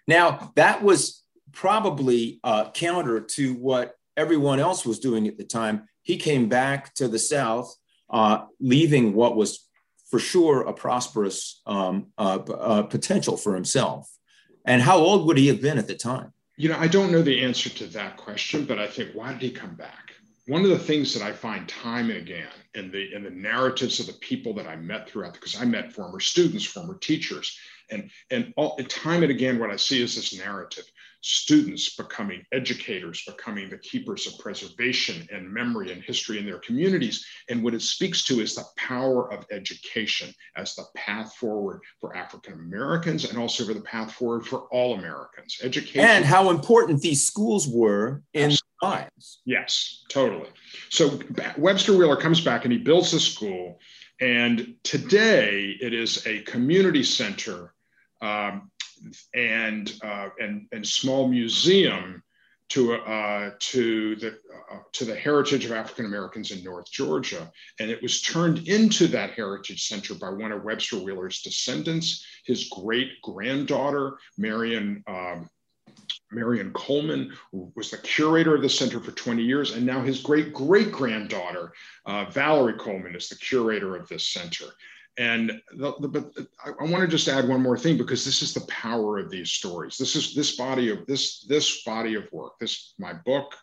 Now, 0.07 0.53
that 0.57 0.83
was 0.83 1.25
probably 1.53 2.41
uh, 2.45 2.71
counter 2.71 3.21
to 3.21 3.55
what 3.55 3.95
everyone 4.17 4.61
else 4.61 4.87
was 4.87 5.01
doing 5.01 5.27
at 5.27 5.37
the 5.37 5.45
time 5.45 5.89
he 6.03 6.17
came 6.17 6.49
back 6.49 6.95
to 6.95 7.09
the 7.09 7.19
South, 7.19 7.75
uh, 8.11 8.45
leaving 8.61 9.15
what 9.15 9.37
was 9.37 9.69
for 10.11 10.19
sure 10.19 10.63
a 10.63 10.73
prosperous 10.73 11.63
um, 11.67 12.09
uh, 12.19 12.39
uh, 12.39 12.83
potential 12.83 13.37
for 13.37 13.55
himself. 13.55 14.11
And 14.65 14.83
how 14.83 14.99
old 14.99 15.27
would 15.27 15.39
he 15.39 15.49
have 15.49 15.63
been 15.63 15.79
at 15.79 15.87
the 15.87 15.95
time? 15.95 16.33
You 16.63 16.69
know, 16.69 16.79
I 16.79 16.87
don't 16.87 17.11
know 17.11 17.23
the 17.23 17.43
answer 17.43 17.69
to 17.71 17.89
that 17.89 18.17
question, 18.17 18.65
but 18.67 18.79
I 18.79 18.87
think 18.87 19.17
why 19.17 19.33
did 19.33 19.43
he 19.43 19.51
come 19.51 19.75
back? 19.75 20.13
One 20.47 20.63
of 20.63 20.71
the 20.71 20.79
things 20.79 21.13
that 21.13 21.25
I 21.25 21.33
find 21.33 21.69
time 21.69 22.09
and 22.09 22.21
again 22.21 22.53
in 22.75 22.93
the 22.93 23.13
in 23.13 23.25
the 23.25 23.31
narratives 23.31 23.99
of 23.99 24.07
the 24.07 24.13
people 24.13 24.55
that 24.55 24.69
I 24.69 24.77
met 24.77 25.09
throughout, 25.09 25.33
because 25.33 25.61
I 25.61 25.65
met 25.65 25.93
former 25.93 26.21
students, 26.21 26.65
former 26.65 26.97
teachers, 26.99 27.59
and 27.91 28.13
and 28.31 28.55
all, 28.57 28.77
time 28.89 29.25
and 29.25 29.33
again, 29.33 29.59
what 29.59 29.73
I 29.73 29.77
see 29.77 30.01
is 30.01 30.15
this 30.15 30.39
narrative 30.39 30.85
students 31.23 31.95
becoming 31.95 32.45
educators, 32.53 33.23
becoming 33.27 33.71
the 33.71 33.79
keepers 33.79 34.27
of 34.27 34.39
preservation 34.39 35.27
and 35.33 35.49
memory 35.49 35.93
and 35.93 36.03
history 36.03 36.39
in 36.39 36.45
their 36.45 36.59
communities. 36.59 37.25
And 37.49 37.63
what 37.63 37.75
it 37.75 37.83
speaks 37.83 38.25
to 38.25 38.41
is 38.41 38.55
the 38.57 38.65
power 38.77 39.33
of 39.33 39.47
education 39.51 40.35
as 40.57 40.75
the 40.75 40.85
path 40.97 41.35
forward 41.37 41.81
for 42.01 42.17
African 42.17 42.55
Americans 42.55 43.25
and 43.31 43.39
also 43.39 43.65
for 43.65 43.73
the 43.73 43.83
path 43.83 44.13
forward 44.13 44.47
for 44.47 44.67
all 44.73 44.95
Americans. 44.95 45.59
Education. 45.63 46.01
And 46.01 46.25
how 46.25 46.51
important 46.51 47.01
these 47.01 47.25
schools 47.25 47.69
were 47.69 48.23
in 48.35 48.53
lives. 48.83 49.43
Yes, 49.45 50.05
totally. 50.09 50.51
So 50.91 51.21
Webster 51.57 51.97
Wheeler 51.97 52.17
comes 52.17 52.41
back 52.41 52.65
and 52.65 52.73
he 52.73 52.79
builds 52.79 53.13
the 53.13 53.21
school. 53.21 53.79
And 54.21 54.75
today 54.83 55.77
it 55.81 55.95
is 55.95 56.27
a 56.27 56.41
community 56.43 57.05
center 57.05 57.75
um, 58.21 58.71
and 59.35 59.93
uh, 60.03 60.29
and 60.41 60.67
and 60.73 60.87
small 60.87 61.29
museum 61.29 62.23
to 62.73 62.95
uh, 62.95 63.51
to 63.59 64.17
the 64.17 64.39
uh, 64.71 64.79
to 64.93 65.05
the 65.05 65.15
heritage 65.15 65.65
of 65.65 65.73
African 65.73 66.07
Americans 66.07 66.51
in 66.51 66.65
North 66.65 66.91
Georgia, 66.91 67.51
and 67.79 67.91
it 67.91 68.01
was 68.03 68.23
turned 68.23 68.67
into 68.69 69.07
that 69.09 69.33
heritage 69.33 69.87
center 69.87 70.15
by 70.15 70.31
one 70.31 70.53
of 70.53 70.65
Webster 70.65 70.97
Wheeler's 70.97 71.43
descendants, 71.43 72.25
his 72.45 72.69
great 72.69 73.21
granddaughter 73.23 74.17
Marion 74.39 75.05
um, 75.07 75.51
Marion 76.31 76.73
Coleman 76.73 77.33
was 77.53 77.91
the 77.91 77.99
curator 77.99 78.55
of 78.55 78.63
the 78.63 78.69
center 78.69 79.01
for 79.01 79.13
20 79.13 79.43
years, 79.43 79.73
and 79.73 79.85
now 79.85 80.01
his 80.01 80.23
great 80.23 80.55
great 80.55 80.91
granddaughter, 80.91 81.73
uh, 82.07 82.25
Valerie 82.31 82.79
Coleman, 82.79 83.15
is 83.15 83.29
the 83.29 83.37
curator 83.37 83.97
of 83.97 84.09
this 84.09 84.27
center. 84.27 84.67
And 85.19 85.61
the, 85.77 85.93
the, 86.01 86.09
but 86.09 86.33
I, 86.65 86.85
want 86.85 87.03
to 87.03 87.09
just 87.09 87.29
add 87.29 87.47
one 87.47 87.61
more 87.61 87.77
thing 87.77 87.99
because 87.99 88.25
this 88.25 88.41
is 88.41 88.55
the 88.55 88.67
power 88.67 89.19
of 89.19 89.31
these 89.31 89.51
stories. 89.51 89.99
This 89.99 90.17
is 90.17 90.35
this 90.35 90.57
body 90.57 90.89
of 90.89 91.07
this 91.07 91.45
this 91.45 91.83
body 91.85 92.15
of 92.15 92.25
work. 92.33 92.53
This 92.59 92.95
my 92.99 93.13
book, 93.13 93.55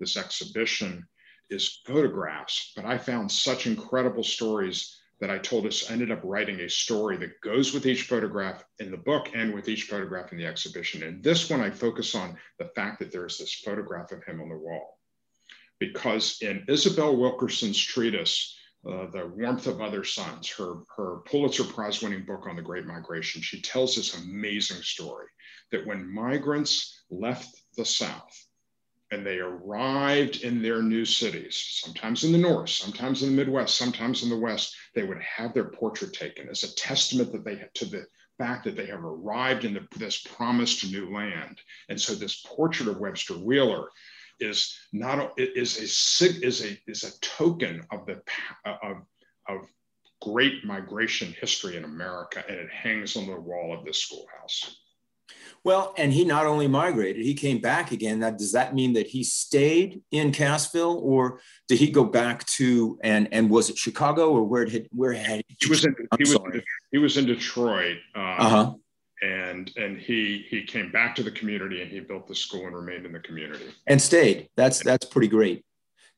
this 0.00 0.16
exhibition 0.16 1.06
is 1.50 1.80
photographs, 1.84 2.72
but 2.74 2.86
I 2.86 2.96
found 2.96 3.30
such 3.30 3.66
incredible 3.66 4.24
stories 4.24 4.96
that 5.20 5.30
I 5.30 5.38
told 5.38 5.66
us 5.66 5.88
I 5.88 5.94
ended 5.94 6.10
up 6.10 6.20
writing 6.22 6.60
a 6.60 6.68
story 6.68 7.16
that 7.18 7.40
goes 7.40 7.72
with 7.72 7.86
each 7.86 8.02
photograph 8.02 8.64
in 8.78 8.90
the 8.90 8.96
book 8.96 9.30
and 9.34 9.54
with 9.54 9.68
each 9.68 9.84
photograph 9.84 10.32
in 10.32 10.38
the 10.38 10.46
exhibition. 10.46 11.02
And 11.02 11.22
this 11.22 11.48
one, 11.48 11.60
I 11.60 11.70
focus 11.70 12.14
on 12.14 12.36
the 12.58 12.70
fact 12.74 12.98
that 12.98 13.12
there's 13.12 13.38
this 13.38 13.54
photograph 13.54 14.12
of 14.12 14.24
him 14.24 14.40
on 14.40 14.48
the 14.48 14.56
wall. 14.56 14.98
Because 15.78 16.38
in 16.42 16.64
Isabel 16.68 17.16
Wilkerson's 17.16 17.82
treatise, 17.82 18.56
uh, 18.84 19.06
The 19.10 19.32
Warmth 19.36 19.66
of 19.66 19.80
Other 19.80 20.04
Suns, 20.04 20.48
her, 20.50 20.76
her 20.96 21.18
Pulitzer 21.26 21.64
Prize 21.64 22.02
winning 22.02 22.24
book 22.24 22.46
on 22.48 22.56
the 22.56 22.62
Great 22.62 22.86
Migration, 22.86 23.42
she 23.42 23.60
tells 23.60 23.94
this 23.94 24.14
amazing 24.14 24.82
story 24.82 25.26
that 25.72 25.86
when 25.86 26.12
migrants 26.12 27.04
left 27.10 27.62
the 27.76 27.84
South, 27.84 28.46
and 29.12 29.24
they 29.24 29.38
arrived 29.38 30.42
in 30.42 30.60
their 30.60 30.82
new 30.82 31.04
cities, 31.04 31.80
sometimes 31.84 32.24
in 32.24 32.32
the 32.32 32.38
North, 32.38 32.70
sometimes 32.70 33.22
in 33.22 33.30
the 33.30 33.36
Midwest, 33.36 33.76
sometimes 33.76 34.22
in 34.22 34.28
the 34.28 34.38
West, 34.38 34.74
they 34.94 35.04
would 35.04 35.22
have 35.22 35.54
their 35.54 35.70
portrait 35.70 36.12
taken 36.12 36.48
as 36.48 36.64
a 36.64 36.74
testament 36.74 37.30
that 37.32 37.44
they 37.44 37.54
had 37.54 37.72
to 37.74 37.84
the 37.84 38.04
fact 38.38 38.64
that 38.64 38.76
they 38.76 38.86
have 38.86 39.04
arrived 39.04 39.64
in 39.64 39.74
the, 39.74 39.86
this 39.96 40.18
promised 40.18 40.90
new 40.90 41.14
land. 41.14 41.60
And 41.88 42.00
so 42.00 42.14
this 42.14 42.42
portrait 42.44 42.88
of 42.88 42.98
Webster 42.98 43.34
Wheeler 43.34 43.88
is 44.40 44.76
not 44.92 45.32
is 45.38 45.78
a 45.78 46.46
is 46.46 46.64
a 46.64 46.78
is 46.86 47.04
a 47.04 47.18
token 47.20 47.82
of 47.90 48.06
the 48.06 48.22
of 48.64 48.98
of 49.48 49.62
great 50.22 50.64
migration 50.64 51.34
history 51.40 51.76
in 51.76 51.84
America, 51.84 52.42
and 52.48 52.56
it 52.56 52.70
hangs 52.70 53.16
on 53.16 53.26
the 53.26 53.40
wall 53.40 53.76
of 53.76 53.84
this 53.84 53.98
schoolhouse. 53.98 54.76
Well, 55.64 55.94
and 55.98 56.12
he 56.12 56.24
not 56.24 56.46
only 56.46 56.68
migrated, 56.68 57.24
he 57.24 57.34
came 57.34 57.60
back 57.60 57.90
again. 57.90 58.20
That 58.20 58.38
does 58.38 58.52
that 58.52 58.74
mean 58.74 58.92
that 58.92 59.08
he 59.08 59.24
stayed 59.24 60.00
in 60.12 60.30
Cassville, 60.30 61.00
or 61.02 61.40
did 61.66 61.78
he 61.78 61.90
go 61.90 62.04
back 62.04 62.46
to 62.58 62.98
and 63.02 63.28
and 63.32 63.50
was 63.50 63.68
it 63.68 63.76
Chicago 63.76 64.30
or 64.30 64.44
where 64.44 64.68
had 64.68 64.86
where 64.92 65.12
had 65.12 65.42
he, 65.48 65.56
he 65.60 65.68
was 65.68 65.84
in 65.84 65.94
he 66.18 66.22
was 66.22 66.34
in, 66.34 66.62
he 66.92 66.98
was 66.98 67.16
in 67.16 67.26
Detroit. 67.26 67.96
Um, 68.14 68.22
uh-huh. 68.22 68.74
And 69.22 69.72
and 69.76 69.98
he 69.98 70.44
he 70.48 70.62
came 70.64 70.92
back 70.92 71.14
to 71.16 71.22
the 71.22 71.30
community 71.30 71.80
and 71.80 71.90
he 71.90 72.00
built 72.00 72.28
the 72.28 72.34
school 72.34 72.66
and 72.66 72.76
remained 72.76 73.06
in 73.06 73.12
the 73.12 73.20
community 73.20 73.66
and 73.86 74.00
stayed. 74.00 74.48
That's 74.56 74.82
that's 74.82 75.06
pretty 75.06 75.28
great. 75.28 75.64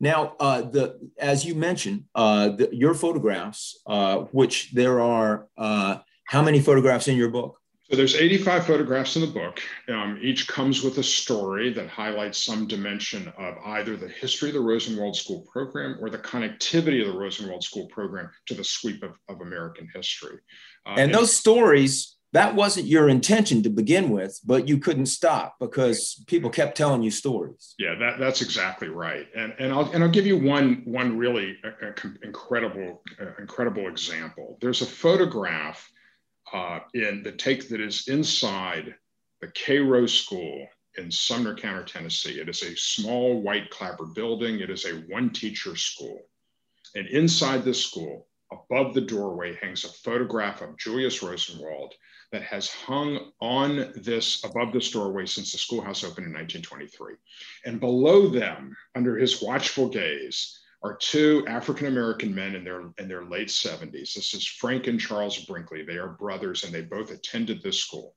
Now, 0.00 0.34
uh, 0.38 0.62
the 0.62 1.10
as 1.18 1.44
you 1.44 1.54
mentioned, 1.54 2.04
uh, 2.14 2.50
the, 2.50 2.68
your 2.72 2.94
photographs, 2.94 3.80
uh, 3.86 4.18
which 4.32 4.72
there 4.72 5.00
are, 5.00 5.48
uh, 5.56 5.98
how 6.24 6.42
many 6.42 6.60
photographs 6.60 7.08
in 7.08 7.16
your 7.16 7.30
book? 7.30 7.58
So 7.90 7.96
there's 7.96 8.16
85 8.16 8.66
photographs 8.66 9.16
in 9.16 9.22
the 9.22 9.28
book. 9.28 9.62
Um, 9.88 10.18
each 10.20 10.46
comes 10.46 10.82
with 10.82 10.98
a 10.98 11.02
story 11.02 11.72
that 11.72 11.88
highlights 11.88 12.44
some 12.44 12.66
dimension 12.66 13.32
of 13.38 13.56
either 13.64 13.96
the 13.96 14.08
history 14.08 14.50
of 14.50 14.54
the 14.54 14.60
Rosenwald 14.60 15.16
School 15.16 15.46
program 15.50 15.96
or 15.98 16.10
the 16.10 16.18
connectivity 16.18 17.00
of 17.00 17.10
the 17.10 17.18
Rosenwald 17.18 17.64
School 17.64 17.86
program 17.86 18.30
to 18.46 18.54
the 18.54 18.62
sweep 18.62 19.02
of, 19.02 19.12
of 19.30 19.40
American 19.40 19.88
history. 19.94 20.36
Uh, 20.84 20.90
and, 20.90 21.00
and 21.00 21.14
those 21.14 21.34
stories, 21.34 22.17
that 22.32 22.54
wasn't 22.54 22.86
your 22.86 23.08
intention 23.08 23.62
to 23.62 23.70
begin 23.70 24.10
with, 24.10 24.38
but 24.44 24.68
you 24.68 24.78
couldn't 24.78 25.06
stop 25.06 25.56
because 25.58 26.22
people 26.26 26.50
kept 26.50 26.76
telling 26.76 27.02
you 27.02 27.10
stories. 27.10 27.74
Yeah, 27.78 27.94
that, 27.94 28.18
that's 28.18 28.42
exactly 28.42 28.88
right. 28.88 29.26
And, 29.34 29.54
and, 29.58 29.72
I'll, 29.72 29.90
and 29.92 30.02
I'll 30.02 30.10
give 30.10 30.26
you 30.26 30.36
one, 30.36 30.82
one 30.84 31.16
really 31.16 31.56
uh, 31.64 31.86
uh, 31.86 32.08
incredible, 32.22 33.02
uh, 33.20 33.30
incredible 33.38 33.88
example. 33.88 34.58
There's 34.60 34.82
a 34.82 34.86
photograph 34.86 35.90
uh, 36.52 36.80
in 36.94 37.22
the 37.22 37.32
take 37.32 37.68
that 37.70 37.80
is 37.80 38.08
inside 38.08 38.94
the 39.40 39.48
Cairo 39.48 40.06
School 40.06 40.66
in 40.98 41.10
Sumner 41.10 41.54
County, 41.54 41.84
Tennessee. 41.84 42.40
It 42.40 42.48
is 42.48 42.62
a 42.62 42.76
small 42.76 43.40
white 43.40 43.70
clapboard 43.70 44.14
building. 44.14 44.60
It 44.60 44.68
is 44.70 44.84
a 44.84 44.96
one 45.08 45.30
teacher 45.30 45.76
school. 45.76 46.20
And 46.94 47.06
inside 47.06 47.64
this 47.64 47.84
school, 47.84 48.26
above 48.52 48.94
the 48.94 49.00
doorway, 49.00 49.56
hangs 49.62 49.84
a 49.84 49.88
photograph 49.88 50.60
of 50.60 50.76
Julius 50.78 51.22
Rosenwald 51.22 51.94
that 52.30 52.42
has 52.42 52.70
hung 52.70 53.32
on 53.40 53.92
this 53.96 54.44
above 54.44 54.72
this 54.72 54.90
doorway 54.90 55.26
since 55.26 55.52
the 55.52 55.58
schoolhouse 55.58 56.04
opened 56.04 56.26
in 56.26 56.32
1923. 56.32 57.14
And 57.64 57.80
below 57.80 58.28
them, 58.28 58.76
under 58.94 59.16
his 59.16 59.42
watchful 59.42 59.88
gaze, 59.88 60.60
are 60.82 60.96
two 60.96 61.44
African 61.48 61.86
American 61.86 62.34
men 62.34 62.54
in 62.54 62.64
their 62.64 62.92
in 62.98 63.08
their 63.08 63.24
late 63.24 63.48
70s. 63.48 64.14
This 64.14 64.34
is 64.34 64.46
Frank 64.46 64.86
and 64.86 65.00
Charles 65.00 65.44
Brinkley. 65.44 65.82
They 65.84 65.96
are 65.96 66.08
brothers 66.08 66.64
and 66.64 66.72
they 66.72 66.82
both 66.82 67.10
attended 67.10 67.62
this 67.62 67.78
school. 67.78 68.14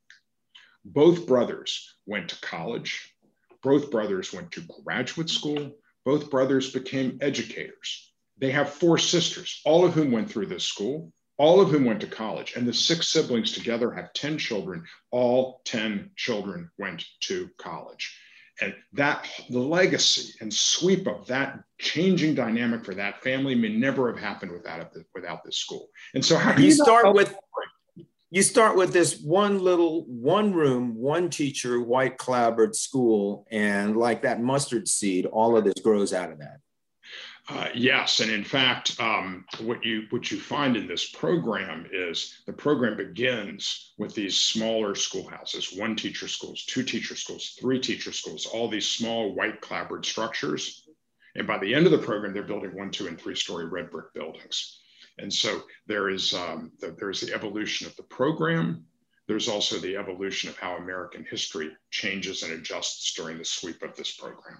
Both 0.85 1.25
brothers 1.25 1.95
went 2.05 2.29
to 2.29 2.41
college. 2.41 3.15
Both 3.63 3.91
brothers 3.91 4.33
went 4.33 4.51
to 4.53 4.67
graduate 4.83 5.29
school. 5.29 5.71
Both 6.05 6.29
brothers 6.29 6.71
became 6.71 7.19
educators. 7.21 8.11
They 8.37 8.51
have 8.51 8.73
four 8.73 8.97
sisters, 8.97 9.61
all 9.65 9.85
of 9.85 9.93
whom 9.93 10.11
went 10.11 10.31
through 10.31 10.47
this 10.47 10.63
school, 10.63 11.13
all 11.41 11.59
of 11.59 11.69
whom 11.69 11.85
went 11.85 11.99
to 11.99 12.05
college. 12.05 12.53
And 12.55 12.67
the 12.67 12.73
six 12.73 13.07
siblings 13.07 13.51
together 13.51 13.91
have 13.91 14.13
10 14.13 14.37
children. 14.37 14.85
All 15.09 15.61
10 15.65 16.11
children 16.15 16.69
went 16.77 17.03
to 17.21 17.49
college 17.57 18.15
and 18.61 18.75
that 18.93 19.27
the 19.49 19.59
legacy 19.59 20.33
and 20.39 20.53
sweep 20.53 21.07
of 21.07 21.25
that 21.25 21.59
changing 21.79 22.35
dynamic 22.35 22.85
for 22.85 22.93
that 22.93 23.23
family 23.23 23.55
may 23.55 23.69
never 23.69 24.11
have 24.11 24.21
happened 24.21 24.51
without 24.51 24.93
without 25.15 25.43
this 25.43 25.57
school. 25.57 25.89
And 26.13 26.23
so 26.23 26.37
how 26.37 26.53
do 26.53 26.61
you, 26.61 26.67
you 26.67 26.73
start 26.75 27.15
with 27.15 27.35
you 28.29 28.43
start 28.43 28.77
with 28.77 28.93
this 28.93 29.19
one 29.19 29.63
little 29.63 30.05
one 30.05 30.53
room, 30.53 30.95
one 30.95 31.31
teacher, 31.31 31.81
white 31.81 32.19
clapboard 32.19 32.75
school, 32.75 33.47
and 33.49 33.97
like 33.97 34.21
that 34.21 34.43
mustard 34.43 34.87
seed, 34.87 35.25
all 35.25 35.57
of 35.57 35.63
this 35.63 35.81
grows 35.81 36.13
out 36.13 36.31
of 36.31 36.37
that. 36.37 36.59
Uh, 37.53 37.67
yes, 37.75 38.21
and 38.21 38.31
in 38.31 38.45
fact, 38.45 38.97
um, 39.01 39.43
what 39.59 39.83
you 39.83 40.05
what 40.09 40.31
you 40.31 40.39
find 40.39 40.77
in 40.77 40.87
this 40.87 41.09
program 41.09 41.85
is 41.91 42.39
the 42.45 42.53
program 42.53 42.95
begins 42.95 43.91
with 43.97 44.15
these 44.15 44.37
smaller 44.37 44.95
schoolhouses, 44.95 45.73
one 45.77 45.93
teacher 45.97 46.29
schools, 46.29 46.63
two 46.63 46.81
teacher 46.81 47.13
schools, 47.13 47.57
three 47.59 47.77
teacher 47.77 48.13
schools, 48.13 48.45
all 48.45 48.69
these 48.69 48.87
small 48.87 49.35
white 49.35 49.59
clapboard 49.59 50.05
structures. 50.05 50.87
And 51.35 51.45
by 51.45 51.57
the 51.57 51.75
end 51.75 51.85
of 51.85 51.91
the 51.91 51.97
program, 51.97 52.33
they're 52.33 52.43
building 52.43 52.73
one, 52.73 52.89
two, 52.89 53.07
and 53.07 53.19
three 53.19 53.35
story 53.35 53.65
red 53.65 53.91
brick 53.91 54.13
buildings. 54.13 54.79
And 55.17 55.33
so 55.33 55.63
there 55.87 56.09
is 56.09 56.33
um, 56.33 56.71
the, 56.79 56.95
there 56.97 57.09
is 57.09 57.19
the 57.19 57.33
evolution 57.33 57.85
of 57.85 57.97
the 57.97 58.03
program. 58.03 58.85
There's 59.27 59.49
also 59.49 59.77
the 59.77 59.97
evolution 59.97 60.49
of 60.49 60.57
how 60.57 60.77
American 60.77 61.25
history 61.29 61.71
changes 61.89 62.43
and 62.43 62.53
adjusts 62.53 63.13
during 63.13 63.37
the 63.37 63.45
sweep 63.45 63.83
of 63.83 63.93
this 63.97 64.15
program. 64.15 64.57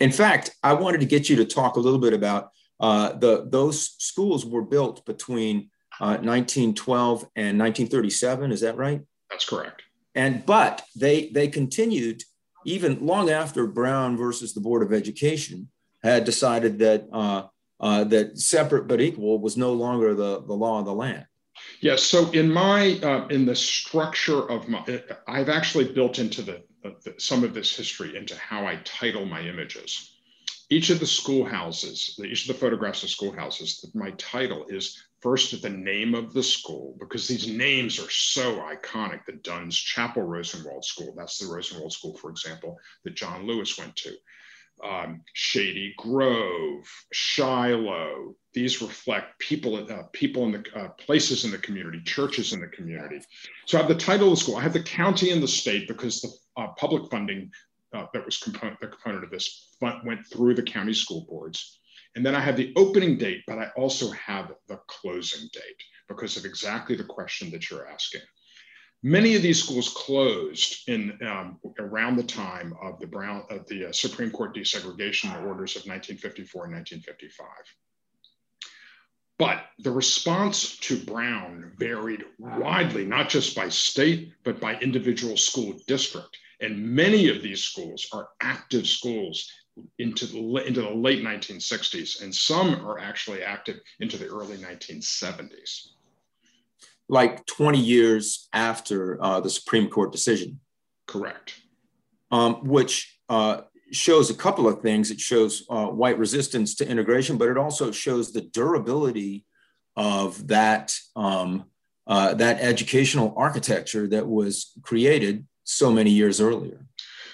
In 0.00 0.12
fact, 0.12 0.50
I 0.62 0.74
wanted 0.74 1.00
to 1.00 1.06
get 1.06 1.28
you 1.28 1.36
to 1.36 1.44
talk 1.44 1.76
a 1.76 1.80
little 1.80 1.98
bit 1.98 2.12
about 2.12 2.50
uh, 2.80 3.12
the 3.12 3.46
those 3.48 3.96
schools 3.98 4.44
were 4.44 4.62
built 4.62 5.04
between 5.06 5.70
uh, 6.00 6.20
1912 6.20 7.22
and 7.36 7.58
1937. 7.58 8.52
Is 8.52 8.60
that 8.60 8.76
right? 8.76 9.00
That's 9.30 9.48
correct. 9.48 9.82
And 10.14 10.44
but 10.44 10.82
they 10.94 11.28
they 11.30 11.48
continued 11.48 12.22
even 12.64 13.04
long 13.04 13.30
after 13.30 13.66
Brown 13.66 14.16
versus 14.16 14.52
the 14.52 14.60
Board 14.60 14.82
of 14.82 14.92
Education 14.92 15.68
had 16.02 16.24
decided 16.24 16.78
that 16.80 17.06
uh, 17.12 17.44
uh 17.80 18.04
that 18.04 18.38
separate 18.38 18.86
but 18.86 19.00
equal 19.00 19.38
was 19.38 19.56
no 19.56 19.72
longer 19.72 20.14
the, 20.14 20.42
the 20.42 20.54
law 20.54 20.78
of 20.78 20.84
the 20.84 20.94
land. 20.94 21.24
Yes. 21.80 22.02
So 22.02 22.30
in 22.32 22.50
my 22.50 22.98
uh, 23.02 23.26
in 23.28 23.46
the 23.46 23.56
structure 23.56 24.48
of 24.50 24.68
my, 24.68 24.84
I've 25.26 25.48
actually 25.48 25.92
built 25.92 26.18
into 26.18 26.42
the 26.42 26.62
some 27.18 27.44
of 27.44 27.54
this 27.54 27.76
history 27.76 28.16
into 28.16 28.36
how 28.36 28.66
I 28.66 28.76
title 28.84 29.24
my 29.26 29.40
images. 29.40 30.12
Each 30.68 30.90
of 30.90 30.98
the 30.98 31.06
schoolhouses, 31.06 32.18
each 32.24 32.48
of 32.48 32.48
the 32.48 32.60
photographs 32.60 33.04
of 33.04 33.10
schoolhouses, 33.10 33.88
my 33.94 34.10
title 34.12 34.66
is 34.68 35.00
first 35.20 35.60
the 35.62 35.70
name 35.70 36.14
of 36.14 36.32
the 36.32 36.42
school, 36.42 36.96
because 36.98 37.26
these 37.26 37.46
names 37.46 37.98
are 37.98 38.10
so 38.10 38.56
iconic. 38.58 39.24
The 39.26 39.32
Dunn's 39.32 39.76
Chapel 39.76 40.22
Rosenwald 40.22 40.84
School, 40.84 41.14
that's 41.16 41.38
the 41.38 41.52
Rosenwald 41.52 41.92
School, 41.92 42.16
for 42.16 42.30
example, 42.30 42.78
that 43.04 43.14
John 43.14 43.46
Lewis 43.46 43.78
went 43.78 43.96
to. 43.96 44.14
Um, 44.84 45.22
Shady 45.32 45.94
Grove, 45.96 46.86
Shiloh. 47.12 48.34
These 48.52 48.82
reflect 48.82 49.38
people, 49.38 49.76
uh, 49.76 50.02
people 50.12 50.44
in 50.44 50.52
the 50.52 50.64
uh, 50.78 50.88
places 50.90 51.44
in 51.44 51.50
the 51.50 51.58
community, 51.58 52.02
churches 52.02 52.52
in 52.52 52.60
the 52.60 52.66
community. 52.68 53.20
So 53.64 53.78
I 53.78 53.82
have 53.82 53.88
the 53.88 53.94
title 53.94 54.28
of 54.28 54.34
the 54.34 54.40
school. 54.42 54.56
I 54.56 54.62
have 54.62 54.74
the 54.74 54.82
county 54.82 55.30
and 55.30 55.42
the 55.42 55.48
state 55.48 55.88
because 55.88 56.20
the 56.20 56.30
uh, 56.56 56.68
public 56.78 57.10
funding 57.10 57.50
uh, 57.94 58.06
that 58.12 58.24
was 58.24 58.38
component, 58.38 58.80
the 58.80 58.88
component 58.88 59.24
of 59.24 59.30
this 59.30 59.76
went 59.80 60.26
through 60.26 60.54
the 60.54 60.62
county 60.62 60.94
school 60.94 61.26
boards. 61.28 61.78
And 62.14 62.24
then 62.24 62.34
I 62.34 62.40
have 62.40 62.56
the 62.56 62.72
opening 62.76 63.18
date, 63.18 63.42
but 63.46 63.58
I 63.58 63.68
also 63.76 64.10
have 64.12 64.52
the 64.68 64.80
closing 64.86 65.48
date 65.52 65.82
because 66.08 66.36
of 66.36 66.44
exactly 66.44 66.96
the 66.96 67.04
question 67.04 67.50
that 67.50 67.70
you're 67.70 67.88
asking. 67.88 68.22
Many 69.02 69.36
of 69.36 69.42
these 69.42 69.62
schools 69.62 69.90
closed 69.90 70.88
in 70.88 71.18
um, 71.26 71.60
around 71.78 72.16
the 72.16 72.24
time 72.24 72.74
of 72.82 72.98
the 72.98 73.06
Brown 73.06 73.44
of 73.50 73.66
the 73.66 73.86
uh, 73.86 73.92
Supreme 73.92 74.30
Court 74.30 74.56
desegregation 74.56 75.30
orders 75.46 75.76
of 75.76 75.82
1954 75.86 76.64
and 76.64 76.74
1955. 76.74 77.46
But 79.38 79.66
the 79.78 79.90
response 79.90 80.78
to 80.78 80.96
Brown 80.96 81.72
varied 81.76 82.24
widely, 82.38 83.04
not 83.04 83.28
just 83.28 83.54
by 83.54 83.68
state, 83.68 84.32
but 84.44 84.58
by 84.58 84.76
individual 84.80 85.36
school 85.36 85.74
district. 85.86 86.38
And 86.60 86.82
many 86.82 87.28
of 87.28 87.42
these 87.42 87.62
schools 87.62 88.06
are 88.12 88.28
active 88.40 88.86
schools 88.86 89.50
into 89.98 90.26
the, 90.26 90.66
into 90.66 90.80
the 90.80 90.90
late 90.90 91.22
1960s, 91.22 92.22
and 92.22 92.34
some 92.34 92.86
are 92.86 92.98
actually 92.98 93.42
active 93.42 93.80
into 94.00 94.16
the 94.16 94.26
early 94.26 94.56
1970s 94.56 95.88
like 97.08 97.46
20 97.46 97.78
years 97.78 98.48
after 98.52 99.22
uh, 99.22 99.40
the 99.40 99.50
Supreme 99.50 99.88
Court 99.88 100.12
decision. 100.12 100.60
Correct. 101.06 101.54
Um, 102.30 102.66
which 102.66 103.18
uh, 103.28 103.62
shows 103.92 104.30
a 104.30 104.34
couple 104.34 104.68
of 104.68 104.82
things. 104.82 105.10
It 105.10 105.20
shows 105.20 105.64
uh, 105.70 105.86
white 105.86 106.18
resistance 106.18 106.74
to 106.76 106.88
integration, 106.88 107.38
but 107.38 107.48
it 107.48 107.56
also 107.56 107.92
shows 107.92 108.32
the 108.32 108.40
durability 108.40 109.44
of 109.96 110.48
that 110.48 110.96
um, 111.14 111.64
uh, 112.08 112.34
that 112.34 112.60
educational 112.60 113.34
architecture 113.36 114.06
that 114.06 114.28
was 114.28 114.72
created 114.82 115.44
so 115.66 115.92
many 115.92 116.10
years 116.10 116.40
earlier. 116.40 116.78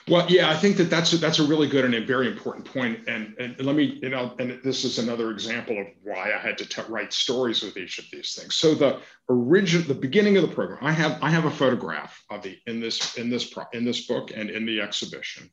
Well, 0.08 0.26
yeah, 0.28 0.50
I 0.50 0.56
think 0.56 0.76
that 0.78 0.90
that's 0.90 1.12
a, 1.12 1.18
that's 1.18 1.38
a 1.38 1.46
really 1.46 1.68
good 1.68 1.84
and 1.84 1.94
a 1.94 2.04
very 2.04 2.26
important 2.26 2.64
point. 2.64 3.06
And, 3.06 3.36
and 3.38 3.60
let 3.60 3.76
me, 3.76 4.00
you 4.02 4.08
know, 4.08 4.34
and 4.40 4.58
this 4.64 4.84
is 4.84 4.98
another 4.98 5.30
example 5.30 5.80
of 5.80 5.86
why 6.02 6.32
I 6.32 6.38
had 6.38 6.58
to 6.58 6.66
t- 6.66 6.82
write 6.88 7.12
stories 7.12 7.62
with 7.62 7.76
each 7.76 8.00
of 8.00 8.06
these 8.10 8.34
things. 8.34 8.56
So 8.56 8.74
the 8.74 8.98
original, 9.28 9.86
the 9.86 9.94
beginning 9.94 10.36
of 10.36 10.42
the 10.42 10.52
program, 10.52 10.80
I 10.82 10.90
have 10.90 11.22
I 11.22 11.30
have 11.30 11.44
a 11.44 11.50
photograph 11.52 12.20
of 12.30 12.42
the 12.42 12.58
in 12.66 12.80
this 12.80 13.16
in 13.16 13.30
this 13.30 13.48
pro, 13.48 13.64
in 13.72 13.84
this 13.84 14.06
book 14.06 14.32
and 14.34 14.50
in 14.50 14.66
the 14.66 14.80
exhibition 14.80 15.48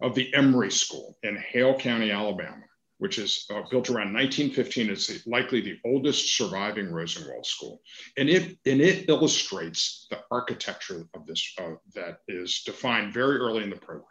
of 0.00 0.14
the 0.14 0.32
Emory 0.34 0.70
School 0.70 1.18
in 1.22 1.36
Hale 1.36 1.74
County, 1.78 2.10
Alabama 2.10 2.64
which 3.04 3.18
is 3.18 3.44
uh, 3.50 3.60
built 3.70 3.90
around 3.90 4.14
1915. 4.14 4.88
It's 4.88 5.26
likely 5.26 5.60
the 5.60 5.76
oldest 5.84 6.38
surviving 6.38 6.90
Rosenwald 6.90 7.44
school. 7.44 7.82
And 8.16 8.30
it, 8.30 8.56
and 8.64 8.80
it 8.80 9.10
illustrates 9.10 10.06
the 10.08 10.20
architecture 10.30 11.06
of 11.12 11.26
this 11.26 11.52
uh, 11.58 11.74
that 11.94 12.20
is 12.28 12.62
defined 12.64 13.12
very 13.12 13.36
early 13.36 13.62
in 13.62 13.68
the 13.68 13.76
program. 13.76 14.08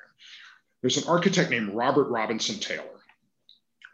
There's 0.81 0.97
an 0.97 1.09
architect 1.09 1.49
named 1.49 1.73
Robert 1.73 2.07
Robinson 2.09 2.59
Taylor. 2.59 2.93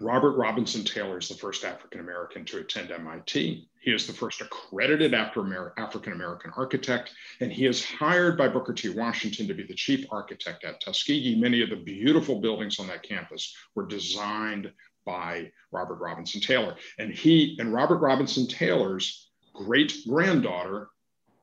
Robert 0.01 0.31
Robinson 0.31 0.83
Taylor 0.83 1.17
is 1.17 1.27
the 1.27 1.35
first 1.35 1.65
African 1.65 1.99
American 1.99 2.45
to 2.45 2.59
attend 2.59 2.91
MIT. 2.91 3.67
He 3.81 3.91
is 3.91 4.07
the 4.07 4.13
first 4.13 4.41
accredited 4.41 5.13
African 5.13 6.13
American 6.13 6.51
architect, 6.55 7.11
and 7.41 7.51
he 7.51 7.65
is 7.65 7.83
hired 7.83 8.37
by 8.37 8.47
Booker 8.47 8.73
T. 8.73 8.89
Washington 8.89 9.47
to 9.47 9.53
be 9.53 9.63
the 9.63 9.73
chief 9.73 10.05
architect 10.09 10.63
at 10.63 10.79
Tuskegee. 10.81 11.39
Many 11.39 11.61
of 11.61 11.69
the 11.69 11.75
beautiful 11.75 12.39
buildings 12.39 12.79
on 12.79 12.87
that 12.87 13.03
campus 13.03 13.53
were 13.75 13.85
designed 13.85 14.71
by 15.09 15.51
Robert 15.71 15.99
Robinson 15.99 16.39
Taylor. 16.39 16.75
And 16.99 17.11
he 17.11 17.57
and 17.59 17.73
Robert 17.73 17.97
Robinson 17.97 18.47
Taylor's 18.47 19.31
great 19.53 19.93
granddaughter 20.07 20.89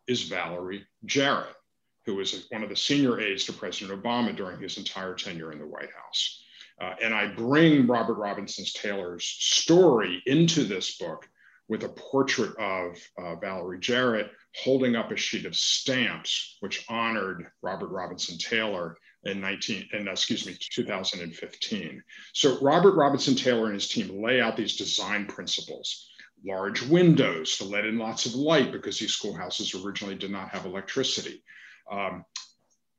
is 0.07 0.23
Valerie 0.23 0.87
Jarrett, 1.05 1.57
who 2.05 2.15
was 2.15 2.47
one 2.51 2.63
of 2.63 2.69
the 2.69 2.77
senior 2.77 3.21
aides 3.21 3.45
to 3.47 3.53
President 3.53 4.01
Obama 4.01 4.35
during 4.35 4.61
his 4.61 4.79
entire 4.79 5.15
tenure 5.15 5.53
in 5.53 5.59
the 5.59 5.67
White 5.67 5.91
House. 5.91 6.43
Uh, 6.81 6.95
and 7.03 7.13
I 7.13 7.27
bring 7.27 7.87
Robert 7.87 8.15
Robinson 8.15 8.65
Taylor's 8.73 9.25
story 9.25 10.23
into 10.27 10.63
this 10.63 10.97
book 10.99 11.29
with 11.69 11.83
a 11.83 11.89
portrait 11.89 12.57
of 12.59 12.97
uh, 13.19 13.35
Valerie 13.37 13.81
Jarrett 13.81 14.31
holding 14.63 14.95
up 14.95 15.11
a 15.11 15.17
sheet 15.17 15.45
of 15.45 15.57
stamps, 15.57 16.57
which 16.61 16.85
honored 16.89 17.47
Robert 17.63 17.89
Robinson 17.89 18.39
Taylor 18.39 18.97
in 19.27 19.41
19 19.41 19.89
in 19.93 20.09
excuse 20.09 20.47
me 20.47 20.57
2015 20.59 22.03
so 22.33 22.59
robert 22.61 22.95
robinson 22.95 23.35
taylor 23.35 23.67
and 23.67 23.75
his 23.75 23.89
team 23.89 24.23
lay 24.23 24.41
out 24.41 24.57
these 24.57 24.77
design 24.77 25.27
principles. 25.27 26.11
Large 26.45 26.83
windows 26.83 27.57
to 27.59 27.65
let 27.65 27.87
in 27.87 27.99
lots 27.99 28.27
of 28.27 28.35
light 28.35 28.73
because 28.73 28.99
these 28.99 29.13
schoolhouses 29.13 29.75
originally 29.75 30.17
did 30.17 30.31
not 30.31 30.51
have 30.51 30.67
electricity. 30.67 31.43
Um, 31.91 32.25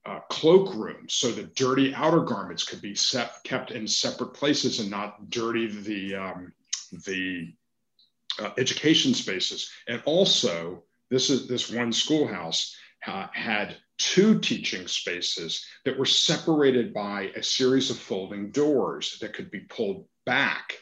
uh, 0.05 0.19
cloak 0.29 0.73
rooms 0.73 1.13
so 1.13 1.31
the 1.31 1.43
dirty 1.43 1.93
outer 1.93 2.21
garments 2.21 2.63
could 2.63 2.81
be 2.81 2.95
set, 2.95 3.43
kept 3.43 3.71
in 3.71 3.85
separate 3.85 4.33
places 4.33 4.79
and 4.79 4.89
not 4.89 5.29
dirty 5.29 5.67
the 5.67 6.15
um, 6.15 6.53
the 7.05 7.53
uh, 8.39 8.51
education 8.57 9.13
spaces. 9.13 9.69
And 9.87 10.01
also 10.05 10.83
this 11.09 11.29
is 11.29 11.47
this 11.47 11.69
one 11.69 11.91
schoolhouse 11.91 12.75
uh, 13.05 13.27
had 13.33 13.75
two 13.97 14.39
teaching 14.39 14.87
spaces 14.87 15.65
that 15.85 15.97
were 15.97 16.05
separated 16.05 16.93
by 16.93 17.31
a 17.35 17.43
series 17.43 17.89
of 17.89 17.97
folding 17.97 18.51
doors 18.51 19.17
that 19.21 19.33
could 19.33 19.51
be 19.51 19.61
pulled 19.61 20.05
back 20.25 20.73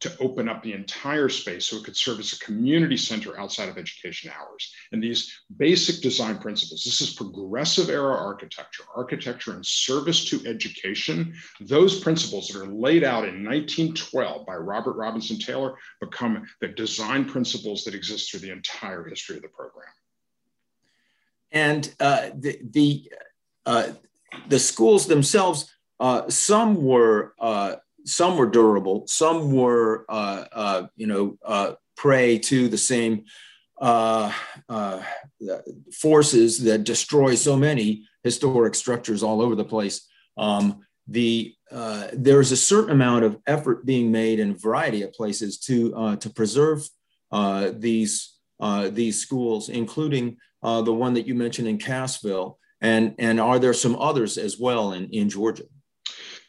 to 0.00 0.18
open 0.18 0.48
up 0.48 0.62
the 0.62 0.72
entire 0.72 1.28
space 1.28 1.66
so 1.66 1.76
it 1.76 1.84
could 1.84 1.96
serve 1.96 2.18
as 2.18 2.32
a 2.32 2.38
community 2.44 2.96
center 2.96 3.38
outside 3.38 3.68
of 3.68 3.78
education 3.78 4.30
hours. 4.36 4.72
And 4.92 5.02
these 5.02 5.32
basic 5.56 6.02
design 6.02 6.38
principles, 6.38 6.82
this 6.84 7.00
is 7.00 7.14
progressive 7.14 7.88
era 7.88 8.14
architecture, 8.14 8.84
architecture 8.94 9.56
in 9.56 9.62
service 9.62 10.24
to 10.26 10.46
education. 10.46 11.34
Those 11.60 12.00
principles 12.00 12.48
that 12.48 12.60
are 12.60 12.66
laid 12.66 13.04
out 13.04 13.26
in 13.28 13.44
1912 13.44 14.44
by 14.46 14.56
Robert 14.56 14.96
Robinson 14.96 15.38
Taylor 15.38 15.74
become 16.00 16.46
the 16.60 16.68
design 16.68 17.24
principles 17.24 17.84
that 17.84 17.94
exist 17.94 18.30
through 18.30 18.40
the 18.40 18.52
entire 18.52 19.04
history 19.04 19.36
of 19.36 19.42
the 19.42 19.48
program. 19.48 19.88
And 21.54 21.94
uh, 22.00 22.30
the 22.34 22.58
the, 22.62 23.12
uh, 23.64 23.88
the 24.48 24.58
schools 24.58 25.06
themselves, 25.06 25.72
uh, 26.00 26.28
some 26.28 26.82
were 26.82 27.34
uh, 27.38 27.76
some 28.04 28.36
were 28.36 28.50
durable, 28.50 29.06
some 29.06 29.52
were 29.52 30.04
uh, 30.08 30.44
uh, 30.52 30.86
you 30.96 31.06
know 31.06 31.76
prey 31.96 32.38
to 32.40 32.68
the 32.68 32.76
same 32.76 33.24
forces 35.92 36.58
that 36.64 36.84
destroy 36.84 37.34
so 37.36 37.56
many 37.56 38.04
historic 38.24 38.74
structures 38.74 39.22
all 39.22 39.40
over 39.40 39.54
the 39.54 39.64
place. 39.64 40.06
Um, 40.36 40.84
the 41.06 41.54
uh, 41.70 42.08
there 42.12 42.40
is 42.40 42.52
a 42.52 42.56
certain 42.56 42.90
amount 42.90 43.24
of 43.24 43.38
effort 43.46 43.84
being 43.84 44.10
made 44.10 44.38
in 44.40 44.50
a 44.50 44.54
variety 44.54 45.02
of 45.02 45.12
places 45.12 45.58
to 45.58 45.94
uh, 45.94 46.16
to 46.16 46.30
preserve 46.30 46.88
uh, 47.30 47.70
these 47.74 48.32
these 48.90 49.20
schools, 49.20 49.68
including 49.68 50.36
uh, 50.64 50.82
the 50.82 50.92
one 50.92 51.14
that 51.14 51.26
you 51.26 51.34
mentioned 51.34 51.68
in 51.68 51.78
Cassville? 51.78 52.56
And, 52.80 53.14
and 53.18 53.40
are 53.40 53.58
there 53.58 53.72
some 53.72 53.96
others 53.96 54.36
as 54.36 54.58
well 54.58 54.92
in, 54.92 55.08
in 55.10 55.30
Georgia? 55.30 55.64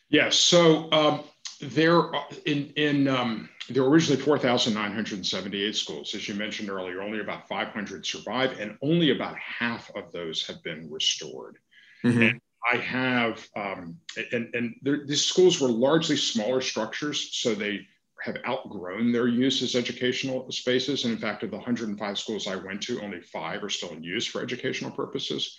Yes. 0.09 0.35
So 0.35 0.91
um, 0.91 1.23
there, 1.61 2.01
in, 2.45 2.73
in 2.75 3.07
um, 3.07 3.49
there 3.69 3.83
were 3.83 3.89
originally 3.89 4.21
4,978 4.21 5.75
schools. 5.75 6.13
As 6.13 6.27
you 6.27 6.35
mentioned 6.35 6.69
earlier, 6.69 7.01
only 7.01 7.19
about 7.19 7.47
500 7.47 8.05
survive, 8.05 8.59
and 8.59 8.77
only 8.81 9.11
about 9.11 9.37
half 9.37 9.89
of 9.95 10.11
those 10.11 10.45
have 10.47 10.61
been 10.63 10.89
restored. 10.91 11.57
Mm-hmm. 12.03 12.21
And 12.21 12.41
I 12.71 12.77
have, 12.77 13.47
um, 13.55 13.97
and, 14.31 14.53
and 14.53 14.75
these 15.07 15.25
schools 15.25 15.61
were 15.61 15.69
largely 15.69 16.17
smaller 16.17 16.61
structures, 16.61 17.29
so 17.33 17.55
they 17.55 17.87
have 18.25 18.37
outgrown 18.47 19.11
their 19.11 19.27
use 19.27 19.61
as 19.61 19.75
educational 19.75 20.51
spaces. 20.51 21.03
And 21.03 21.13
in 21.13 21.19
fact, 21.19 21.43
of 21.43 21.51
the 21.51 21.57
105 21.57 22.17
schools 22.17 22.47
I 22.47 22.55
went 22.55 22.81
to, 22.83 22.99
only 23.01 23.21
five 23.21 23.63
are 23.63 23.69
still 23.69 23.91
in 23.91 24.03
use 24.03 24.25
for 24.25 24.41
educational 24.41 24.89
purposes. 24.89 25.55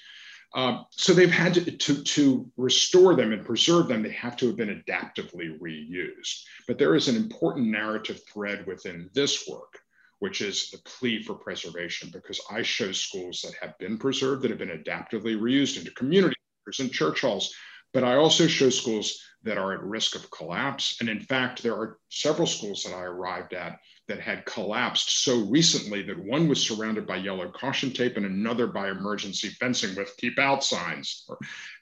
Um, 0.52 0.86
so 0.90 1.12
they've 1.12 1.30
had 1.30 1.54
to, 1.54 1.70
to, 1.70 2.02
to, 2.02 2.50
restore 2.56 3.14
them 3.14 3.32
and 3.32 3.44
preserve 3.44 3.86
them, 3.86 4.02
they 4.02 4.10
have 4.10 4.36
to 4.38 4.46
have 4.48 4.56
been 4.56 4.82
adaptively 4.82 5.58
reused. 5.60 6.42
But 6.66 6.78
there 6.78 6.96
is 6.96 7.08
an 7.08 7.16
important 7.16 7.68
narrative 7.68 8.20
thread 8.32 8.66
within 8.66 9.10
this 9.12 9.48
work, 9.48 9.78
which 10.18 10.40
is 10.40 10.70
the 10.70 10.78
plea 10.78 11.22
for 11.22 11.34
preservation, 11.34 12.10
because 12.12 12.40
I 12.50 12.62
show 12.62 12.90
schools 12.90 13.42
that 13.42 13.54
have 13.60 13.78
been 13.78 13.96
preserved, 13.96 14.42
that 14.42 14.50
have 14.50 14.58
been 14.58 14.82
adaptively 14.82 15.38
reused 15.38 15.78
into 15.78 15.90
community 15.92 16.36
centers 16.64 16.80
and 16.80 16.92
church 16.92 17.20
halls. 17.20 17.54
But 17.92 18.04
I 18.04 18.16
also 18.16 18.46
show 18.46 18.70
schools 18.70 19.20
that 19.46 19.58
are 19.58 19.72
at 19.72 19.82
risk 19.82 20.16
of 20.16 20.30
collapse. 20.30 20.96
And 21.00 21.08
in 21.08 21.20
fact, 21.20 21.62
there 21.62 21.74
are 21.74 21.98
several 22.08 22.46
schools 22.46 22.82
that 22.82 22.94
I 22.94 23.02
arrived 23.02 23.54
at 23.54 23.78
that 24.08 24.20
had 24.20 24.44
collapsed 24.44 25.22
so 25.22 25.44
recently 25.46 26.02
that 26.02 26.18
one 26.18 26.48
was 26.48 26.60
surrounded 26.60 27.06
by 27.06 27.16
yellow 27.16 27.50
caution 27.50 27.92
tape 27.92 28.16
and 28.16 28.26
another 28.26 28.66
by 28.66 28.90
emergency 28.90 29.48
fencing 29.48 29.94
with 29.94 30.16
keep 30.16 30.38
out 30.38 30.64
signs. 30.64 31.28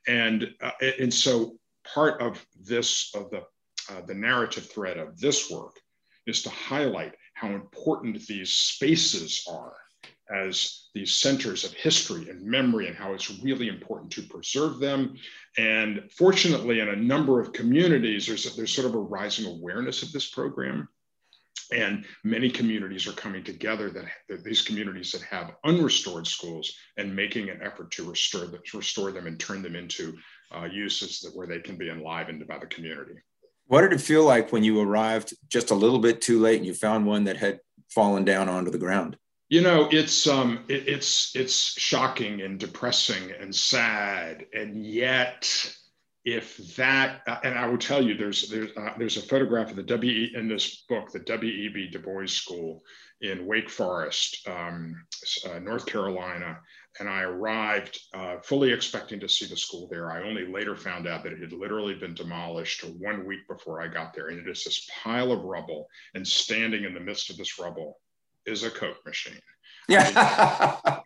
And, 0.06 0.48
uh, 0.60 0.72
and 1.00 1.12
so 1.12 1.56
part 1.92 2.20
of 2.20 2.44
this, 2.60 3.10
of 3.14 3.30
the, 3.30 3.42
uh, 3.90 4.02
the 4.06 4.14
narrative 4.14 4.70
thread 4.70 4.98
of 4.98 5.18
this 5.18 5.50
work 5.50 5.78
is 6.26 6.42
to 6.42 6.50
highlight 6.50 7.14
how 7.34 7.48
important 7.48 8.26
these 8.26 8.50
spaces 8.52 9.44
are 9.50 9.74
as 10.30 10.88
these 10.94 11.12
centers 11.12 11.64
of 11.64 11.72
history 11.72 12.30
and 12.30 12.42
memory 12.42 12.86
and 12.86 12.96
how 12.96 13.12
it's 13.12 13.42
really 13.42 13.68
important 13.68 14.10
to 14.12 14.22
preserve 14.22 14.78
them. 14.78 15.16
And 15.58 16.08
fortunately, 16.10 16.80
in 16.80 16.88
a 16.88 16.96
number 16.96 17.40
of 17.40 17.52
communities, 17.52 18.26
there's, 18.26 18.56
there's 18.56 18.72
sort 18.72 18.86
of 18.86 18.94
a 18.94 18.98
rising 18.98 19.46
awareness 19.46 20.02
of 20.02 20.12
this 20.12 20.30
program. 20.30 20.88
and 21.72 22.04
many 22.24 22.50
communities 22.50 23.06
are 23.06 23.12
coming 23.12 23.42
together 23.42 23.90
that, 23.90 24.04
that, 24.28 24.44
these 24.44 24.62
communities 24.62 25.12
that 25.12 25.22
have 25.22 25.52
unrestored 25.64 26.26
schools 26.26 26.72
and 26.96 27.14
making 27.14 27.48
an 27.48 27.60
effort 27.62 27.90
to 27.92 28.08
restore 28.08 28.46
them, 28.46 28.60
to 28.66 28.78
restore 28.78 29.12
them 29.12 29.26
and 29.26 29.38
turn 29.40 29.62
them 29.62 29.76
into 29.76 30.16
uh, 30.54 30.64
uses 30.64 31.20
that 31.20 31.34
where 31.34 31.46
they 31.46 31.60
can 31.60 31.76
be 31.76 31.90
enlivened 31.90 32.46
by 32.46 32.58
the 32.58 32.66
community. 32.66 33.14
What 33.66 33.80
did 33.80 33.92
it 33.92 34.00
feel 34.00 34.24
like 34.24 34.52
when 34.52 34.62
you 34.62 34.80
arrived 34.80 35.34
just 35.48 35.70
a 35.70 35.74
little 35.74 35.98
bit 35.98 36.20
too 36.20 36.38
late 36.38 36.58
and 36.58 36.66
you 36.66 36.74
found 36.74 37.06
one 37.06 37.24
that 37.24 37.38
had 37.38 37.60
fallen 37.88 38.24
down 38.24 38.48
onto 38.48 38.70
the 38.70 38.78
ground? 38.78 39.16
You 39.54 39.60
know, 39.60 39.88
it's 39.92 40.26
um, 40.26 40.64
it, 40.66 40.88
it's 40.88 41.36
it's 41.36 41.80
shocking 41.80 42.42
and 42.42 42.58
depressing 42.58 43.30
and 43.30 43.54
sad, 43.54 44.46
and 44.52 44.84
yet 44.84 45.48
if 46.24 46.74
that 46.74 47.20
uh, 47.28 47.38
and 47.44 47.56
i 47.56 47.64
will 47.64 47.78
tell 47.78 48.02
you 48.02 48.16
there's 48.16 48.48
there's 48.48 48.76
uh, 48.76 48.94
there's 48.98 49.16
a 49.16 49.22
photograph 49.22 49.70
of 49.70 49.76
the 49.76 49.96
we 49.98 50.32
in 50.34 50.48
this 50.48 50.84
book 50.88 51.12
the 51.12 51.20
w.e.b 51.20 51.88
du 51.92 51.98
bois 52.00 52.26
school 52.26 52.82
in 53.20 53.46
wake 53.46 53.70
forest 53.70 54.44
um, 54.48 54.96
uh, 55.48 55.60
north 55.60 55.86
carolina. 55.86 56.58
And 56.98 57.08
i 57.08 57.22
arrived 57.22 57.96
uh, 58.12 58.38
fully 58.42 58.72
expecting 58.72 59.20
to 59.20 59.28
see 59.28 59.46
the 59.46 59.56
school 59.56 59.86
there. 59.88 60.10
I 60.10 60.28
only 60.28 60.46
later 60.46 60.74
found 60.74 61.06
out 61.06 61.22
that 61.22 61.32
it 61.32 61.40
had 61.40 61.52
literally 61.52 61.94
been 61.94 62.14
demolished 62.14 62.82
one 62.98 63.24
week 63.24 63.46
before 63.48 63.80
i 63.80 63.86
got 63.86 64.14
there. 64.14 64.30
And 64.30 64.40
it 64.40 64.50
is 64.50 64.64
this 64.64 64.88
pile 65.04 65.30
of 65.30 65.44
rubble 65.44 65.86
and 66.14 66.26
standing 66.26 66.82
in 66.82 66.94
the 66.94 67.06
midst 67.08 67.30
of 67.30 67.36
this 67.36 67.56
rubble 67.56 68.00
is 68.46 68.62
a 68.62 68.70
coke 68.70 69.04
machine 69.06 69.40
yeah. 69.88 71.00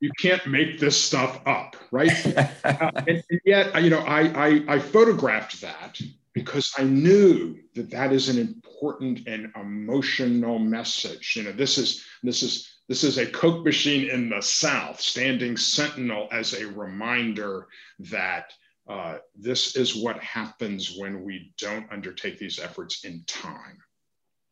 you 0.00 0.10
can't 0.18 0.46
make 0.46 0.78
this 0.78 1.00
stuff 1.00 1.40
up, 1.46 1.76
right? 1.90 2.10
uh, 2.36 2.46
and, 3.06 3.22
and, 3.30 3.40
yet, 3.44 3.82
you 3.82 3.90
know, 3.90 4.00
I, 4.00 4.20
I, 4.20 4.64
I 4.68 4.78
photographed 4.78 5.60
that 5.60 6.00
because 6.32 6.72
I 6.78 6.84
knew 6.84 7.58
that 7.74 7.90
that 7.90 8.12
is 8.12 8.28
an 8.28 8.38
important 8.38 9.26
and 9.26 9.52
emotional 9.56 10.58
message. 10.58 11.34
You 11.36 11.44
know, 11.44 11.52
this 11.52 11.78
is 11.78 12.04
this 12.22 12.42
is 12.42 12.68
this 12.88 13.04
is 13.04 13.18
a 13.18 13.26
Coke 13.26 13.64
machine 13.64 14.10
in 14.10 14.28
the 14.28 14.40
South 14.40 15.00
standing 15.00 15.56
sentinel 15.56 16.28
as 16.32 16.54
a 16.54 16.66
reminder 16.66 17.68
that 17.98 18.52
uh, 18.88 19.18
this 19.36 19.76
is 19.76 19.94
what 19.94 20.18
happens 20.22 20.96
when 20.98 21.22
we 21.22 21.52
don't 21.58 21.90
undertake 21.92 22.38
these 22.38 22.58
efforts 22.58 23.04
in 23.04 23.22
time. 23.26 23.78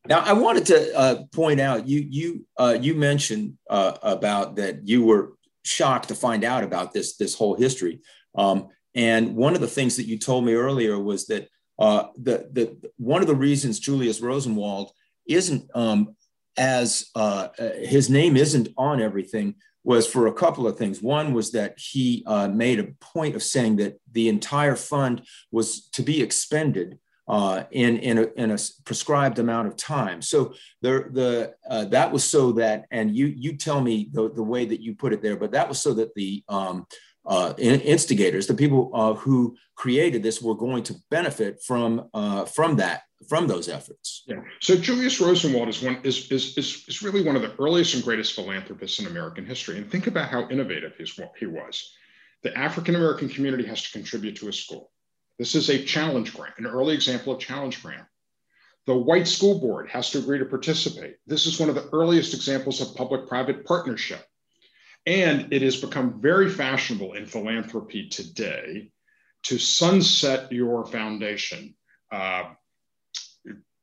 Now, 0.09 0.21
I 0.21 0.33
wanted 0.33 0.67
to 0.67 0.97
uh, 0.97 1.23
point 1.33 1.61
out 1.61 1.87
you 1.87 2.07
you 2.09 2.47
uh, 2.59 2.79
you 2.81 2.95
mentioned 2.95 3.59
uh, 3.69 3.93
about 4.03 4.57
that 4.57 4.87
you 4.89 5.05
were 5.05 5.35
shocked 5.63 6.09
to 6.09 6.15
find 6.15 6.43
out 6.43 6.65
about 6.65 6.93
this 6.93 7.17
this 7.17 7.35
whole 7.35 7.55
history, 7.55 8.01
um, 8.35 8.69
and 8.95 9.37
one 9.37 9.55
of 9.55 9.61
the 9.61 9.69
things 9.69 9.97
that 9.97 10.07
you 10.07 10.19
told 10.19 10.45
me 10.45 10.55
earlier 10.55 10.99
was 10.99 11.27
that 11.27 11.49
uh, 11.79 12.05
the 12.17 12.49
the 12.53 12.91
one 12.97 13.21
of 13.21 13.29
the 13.29 13.35
reasons 13.35 13.79
Julius 13.79 14.23
Rosenwald 14.23 14.91
isn't 15.29 15.71
um, 15.75 16.17
as 16.57 17.11
uh, 17.15 17.49
uh, 17.59 17.71
his 17.83 18.09
name 18.09 18.39
isn't 18.39 18.69
on 18.79 19.03
everything 19.03 19.57
was 19.85 20.07
for 20.07 20.27
a 20.27 20.33
couple 20.33 20.67
of 20.67 20.79
things. 20.79 21.03
One 21.03 21.35
was 21.35 21.53
that 21.53 21.75
he 21.79 22.23
made 22.53 22.79
a 22.81 22.93
point 23.01 23.35
of 23.35 23.43
saying 23.43 23.77
that 23.77 23.99
the 24.13 24.29
entire 24.29 24.77
fund 24.77 25.23
was 25.51 25.89
to 25.91 26.03
be 26.03 26.23
expended 26.23 26.99
uh, 27.31 27.63
in, 27.71 27.97
in 27.99 28.19
a, 28.19 28.27
in, 28.37 28.51
a, 28.51 28.59
prescribed 28.85 29.39
amount 29.39 29.69
of 29.69 29.77
time. 29.77 30.21
So 30.21 30.53
the, 30.83 31.07
the, 31.13 31.55
uh, 31.71 31.85
that 31.87 32.11
was 32.11 32.25
so 32.25 32.51
that, 32.53 32.87
and 32.91 33.15
you, 33.15 33.27
you 33.27 33.57
tell 33.57 33.81
me 33.81 34.11
the, 34.13 34.33
the 34.33 34.43
way 34.43 34.65
that 34.65 34.81
you 34.81 34.97
put 34.97 35.13
it 35.13 35.23
there, 35.23 35.37
but 35.37 35.53
that 35.53 35.69
was 35.69 35.81
so 35.81 35.95
that 35.95 36.13
the 36.17 36.43
um, 36.49 36.87
uh, 37.25 37.55
instigators, 37.57 38.49
the 38.49 38.55
people 38.55 38.91
uh, 38.95 39.15
who 39.15 39.57
created 39.77 40.25
this 40.25 40.43
were 40.43 40.57
going 40.57 40.83
to 40.83 40.97
benefit 41.09 41.63
from, 41.63 42.09
uh, 42.15 42.47
from 42.47 42.75
that, 42.77 43.03
from 43.29 43.47
those 43.47 43.69
efforts. 43.69 44.25
Yeah. 44.27 44.41
So 44.61 44.75
Julius 44.75 45.21
Rosenwald 45.21 45.69
is, 45.69 45.81
one, 45.83 46.01
is, 46.03 46.33
is, 46.33 46.59
is, 46.59 46.85
is 46.89 47.01
really 47.01 47.23
one 47.23 47.37
of 47.37 47.43
the 47.43 47.55
earliest 47.61 47.95
and 47.95 48.03
greatest 48.03 48.33
philanthropists 48.33 48.99
in 48.99 49.07
American 49.07 49.47
history. 49.47 49.79
And 49.79 49.89
think 49.89 50.09
about 50.09 50.31
how 50.31 50.49
innovative 50.49 50.95
he 51.39 51.47
was. 51.47 51.93
The 52.43 52.59
African 52.59 52.97
American 52.97 53.29
community 53.29 53.67
has 53.67 53.83
to 53.83 53.93
contribute 53.93 54.35
to 54.37 54.49
a 54.49 54.53
school 54.53 54.91
this 55.41 55.55
is 55.55 55.71
a 55.71 55.83
challenge 55.83 56.35
grant, 56.35 56.59
an 56.59 56.67
early 56.67 56.93
example 56.93 57.33
of 57.33 57.41
challenge 57.41 57.83
grant. 57.83 58.05
The 58.85 58.95
white 58.95 59.27
school 59.27 59.59
board 59.59 59.89
has 59.89 60.11
to 60.11 60.19
agree 60.19 60.39
to 60.39 60.45
participate. 60.45 61.17
This 61.27 61.47
is 61.47 61.59
one 61.59 61.71
of 61.71 61.75
the 61.75 61.89
earliest 61.95 62.35
examples 62.35 62.83
of 62.83 62.95
public 62.95 63.27
private 63.27 63.65
partnership. 63.65 64.23
And 65.07 65.51
it 65.51 65.63
has 65.63 65.79
become 65.79 66.21
very 66.21 66.51
fashionable 66.51 67.15
in 67.15 67.25
philanthropy 67.25 68.11
today 68.11 68.91
to 69.45 69.57
sunset 69.57 70.53
your 70.53 70.85
foundation. 70.85 71.75
Uh, 72.13 72.51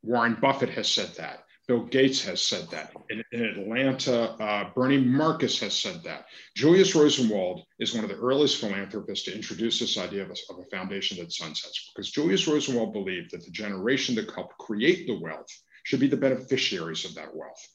Warren 0.03 0.37
Buffett 0.39 0.69
has 0.69 0.87
said 0.87 1.09
that. 1.15 1.43
Bill 1.67 1.83
Gates 1.85 2.23
has 2.23 2.41
said 2.41 2.69
that. 2.71 2.93
In, 3.09 3.23
in 3.33 3.43
Atlanta, 3.43 4.31
uh, 4.41 4.69
Bernie 4.73 5.03
Marcus 5.03 5.59
has 5.59 5.75
said 5.75 6.01
that. 6.03 6.25
Julius 6.55 6.95
Rosenwald 6.95 7.65
is 7.79 7.93
one 7.93 8.05
of 8.05 8.09
the 8.09 8.15
earliest 8.17 8.61
philanthropists 8.61 9.25
to 9.25 9.35
introduce 9.35 9.79
this 9.79 9.97
idea 9.97 10.23
of 10.23 10.29
a, 10.29 10.35
of 10.53 10.59
a 10.59 10.69
foundation 10.75 11.17
that 11.17 11.33
sunsets, 11.33 11.91
because 11.93 12.11
Julius 12.11 12.47
Rosenwald 12.47 12.93
believed 12.93 13.31
that 13.31 13.43
the 13.43 13.51
generation 13.51 14.15
that 14.15 14.31
helped 14.31 14.57
create 14.57 15.07
the 15.07 15.19
wealth 15.19 15.51
should 15.83 15.99
be 15.99 16.07
the 16.07 16.15
beneficiaries 16.15 17.03
of 17.03 17.15
that 17.15 17.35
wealth. 17.35 17.67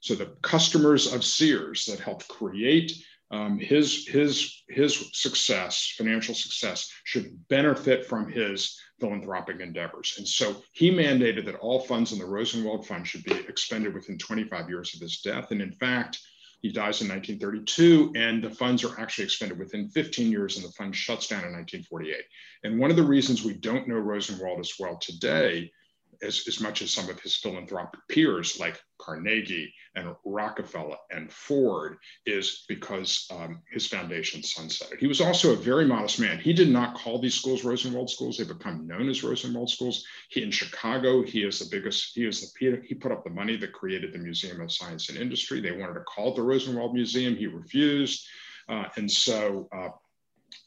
So 0.00 0.14
the 0.14 0.36
customers 0.42 1.12
of 1.12 1.24
Sears 1.24 1.86
that 1.86 2.00
helped 2.00 2.28
create 2.28 2.92
um, 3.30 3.58
his 3.58 4.06
his 4.06 4.62
his 4.68 5.10
success, 5.12 5.94
financial 5.98 6.34
success, 6.34 6.90
should 7.04 7.46
benefit 7.48 8.06
from 8.06 8.30
his 8.30 8.78
philanthropic 9.00 9.60
endeavors. 9.60 10.14
And 10.18 10.26
so 10.26 10.56
he 10.72 10.90
mandated 10.90 11.44
that 11.46 11.56
all 11.56 11.80
funds 11.80 12.12
in 12.12 12.18
the 12.18 12.26
Rosenwald 12.26 12.86
Fund 12.86 13.06
should 13.06 13.24
be 13.24 13.32
expended 13.32 13.94
within 13.94 14.18
25 14.18 14.68
years 14.68 14.94
of 14.94 15.00
his 15.00 15.20
death. 15.20 15.50
And 15.50 15.62
in 15.62 15.72
fact, 15.72 16.18
he 16.60 16.72
dies 16.72 17.00
in 17.00 17.08
1932, 17.08 18.12
and 18.16 18.42
the 18.42 18.50
funds 18.50 18.82
are 18.82 18.98
actually 18.98 19.24
expended 19.24 19.58
within 19.58 19.88
15 19.88 20.30
years, 20.30 20.56
and 20.56 20.66
the 20.66 20.72
fund 20.72 20.94
shuts 20.94 21.28
down 21.28 21.44
in 21.44 21.52
1948. 21.52 22.16
And 22.64 22.80
one 22.80 22.90
of 22.90 22.96
the 22.96 23.02
reasons 23.04 23.44
we 23.44 23.54
don't 23.54 23.86
know 23.86 23.94
Rosenwald 23.94 24.58
as 24.58 24.72
well 24.78 24.96
today 24.96 25.70
as, 26.22 26.44
as 26.48 26.60
much 26.60 26.82
as 26.82 26.90
some 26.90 27.08
of 27.08 27.20
his 27.20 27.36
philanthropic 27.36 28.00
peers 28.08 28.58
like 28.58 28.80
Carnegie 28.98 29.72
and 29.94 30.14
Rockefeller 30.24 30.96
and 31.10 31.32
Ford 31.32 31.98
is 32.26 32.64
because 32.68 33.26
um, 33.30 33.62
his 33.70 33.86
foundation 33.86 34.40
sunsetted. 34.40 34.98
He 34.98 35.06
was 35.06 35.20
also 35.20 35.52
a 35.52 35.56
very 35.56 35.86
modest 35.86 36.20
man. 36.20 36.38
He 36.38 36.52
did 36.52 36.70
not 36.70 36.96
call 36.96 37.20
these 37.20 37.34
schools 37.34 37.64
Rosenwald 37.64 38.10
schools. 38.10 38.36
They 38.36 38.44
become 38.44 38.86
known 38.86 39.08
as 39.08 39.22
Rosenwald 39.22 39.70
schools. 39.70 40.04
He 40.30 40.42
in 40.42 40.50
Chicago, 40.50 41.22
he 41.22 41.42
is 41.42 41.58
the 41.58 41.68
biggest, 41.70 42.14
he 42.14 42.26
is 42.26 42.40
the, 42.40 42.82
he 42.84 42.94
put 42.94 43.12
up 43.12 43.24
the 43.24 43.30
money 43.30 43.56
that 43.56 43.72
created 43.72 44.12
the 44.12 44.18
Museum 44.18 44.60
of 44.60 44.72
Science 44.72 45.08
and 45.08 45.18
Industry. 45.18 45.60
They 45.60 45.72
wanted 45.72 45.94
to 45.94 46.00
call 46.00 46.30
it 46.30 46.36
the 46.36 46.42
Rosenwald 46.42 46.94
Museum. 46.94 47.36
He 47.36 47.46
refused. 47.46 48.26
Uh, 48.68 48.84
and 48.96 49.10
so 49.10 49.68
uh, 49.72 49.88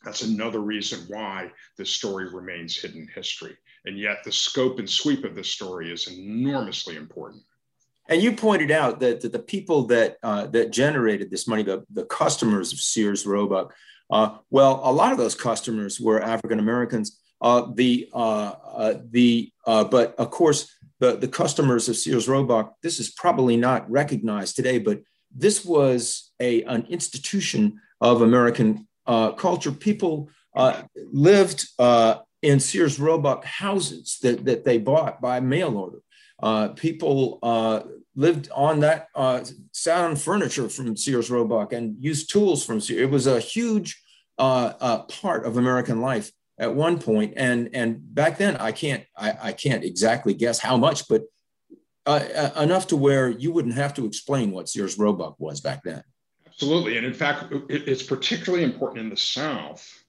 that's 0.03 0.23
another 0.23 0.59
reason 0.59 1.05
why 1.07 1.51
this 1.77 1.91
story 1.91 2.33
remains 2.33 2.77
hidden 2.77 3.07
history. 3.13 3.55
And 3.85 3.97
yet, 3.97 4.23
the 4.23 4.31
scope 4.31 4.79
and 4.79 4.89
sweep 4.89 5.23
of 5.23 5.35
this 5.35 5.49
story 5.49 5.91
is 5.91 6.07
enormously 6.07 6.95
important. 6.95 7.43
And 8.09 8.21
you 8.21 8.33
pointed 8.33 8.71
out 8.71 8.99
that, 8.99 9.21
the 9.21 9.39
people 9.39 9.83
that 9.87 10.17
uh, 10.21 10.47
that 10.47 10.71
generated 10.71 11.31
this 11.31 11.47
money, 11.47 11.63
the, 11.63 11.83
the 11.91 12.05
customers 12.05 12.73
of 12.73 12.79
Sears 12.79 13.25
Roebuck, 13.25 13.73
uh, 14.11 14.37
well, 14.49 14.81
a 14.83 14.91
lot 14.91 15.11
of 15.11 15.17
those 15.17 15.35
customers 15.35 15.99
were 15.99 16.21
African 16.21 16.59
Americans. 16.59 17.19
Uh, 17.41 17.71
the 17.73 18.09
uh, 18.13 18.53
uh, 18.73 18.93
the 19.09 19.51
uh, 19.65 19.83
but 19.83 20.13
of 20.15 20.29
course 20.29 20.71
the 20.99 21.15
the 21.15 21.27
customers 21.27 21.89
of 21.89 21.95
Sears 21.95 22.27
Roebuck. 22.27 22.75
This 22.83 22.99
is 22.99 23.11
probably 23.11 23.57
not 23.57 23.89
recognized 23.89 24.55
today, 24.55 24.77
but 24.77 24.99
this 25.35 25.65
was 25.65 26.31
a 26.39 26.63
an 26.63 26.85
institution 26.89 27.79
of 28.01 28.21
American 28.21 28.87
culture. 29.07 29.71
People 29.71 30.29
lived 31.11 31.65
in 32.41 32.59
Sears 32.59 32.99
Roebuck 32.99 33.45
houses 33.45 34.17
that, 34.23 34.45
that 34.45 34.65
they 34.65 34.77
bought 34.77 35.21
by 35.21 35.39
mail 35.39 35.77
order. 35.77 35.99
Uh, 36.41 36.69
people 36.69 37.39
uh, 37.43 37.81
lived 38.15 38.49
on 38.53 38.79
that 38.79 39.07
uh, 39.15 39.43
sound 39.71 40.19
furniture 40.19 40.69
from 40.69 40.97
Sears 40.97 41.29
Roebuck 41.29 41.71
and 41.73 41.95
used 41.99 42.31
tools 42.31 42.65
from 42.65 42.81
Sears. 42.81 43.01
It 43.01 43.11
was 43.11 43.27
a 43.27 43.39
huge 43.39 44.01
uh, 44.39 44.73
uh, 44.79 45.03
part 45.03 45.45
of 45.45 45.57
American 45.57 46.01
life 46.01 46.31
at 46.57 46.73
one 46.73 46.99
point, 46.99 47.33
and 47.37 47.69
and 47.73 48.13
back 48.13 48.37
then 48.37 48.57
I 48.57 48.71
can't 48.71 49.03
I, 49.15 49.33
I 49.41 49.51
can't 49.51 49.83
exactly 49.83 50.33
guess 50.33 50.59
how 50.59 50.77
much, 50.77 51.07
but 51.07 51.23
uh, 52.07 52.49
enough 52.59 52.87
to 52.87 52.97
where 52.97 53.29
you 53.29 53.51
wouldn't 53.51 53.75
have 53.75 53.93
to 53.95 54.05
explain 54.05 54.51
what 54.51 54.67
Sears 54.67 54.97
Roebuck 54.97 55.39
was 55.39 55.61
back 55.61 55.83
then. 55.83 56.03
Absolutely, 56.47 56.97
and 56.97 57.05
in 57.05 57.13
fact, 57.13 57.53
it's 57.69 58.03
particularly 58.03 58.63
important 58.63 59.01
in 59.01 59.09
the 59.09 59.17
South 59.17 60.00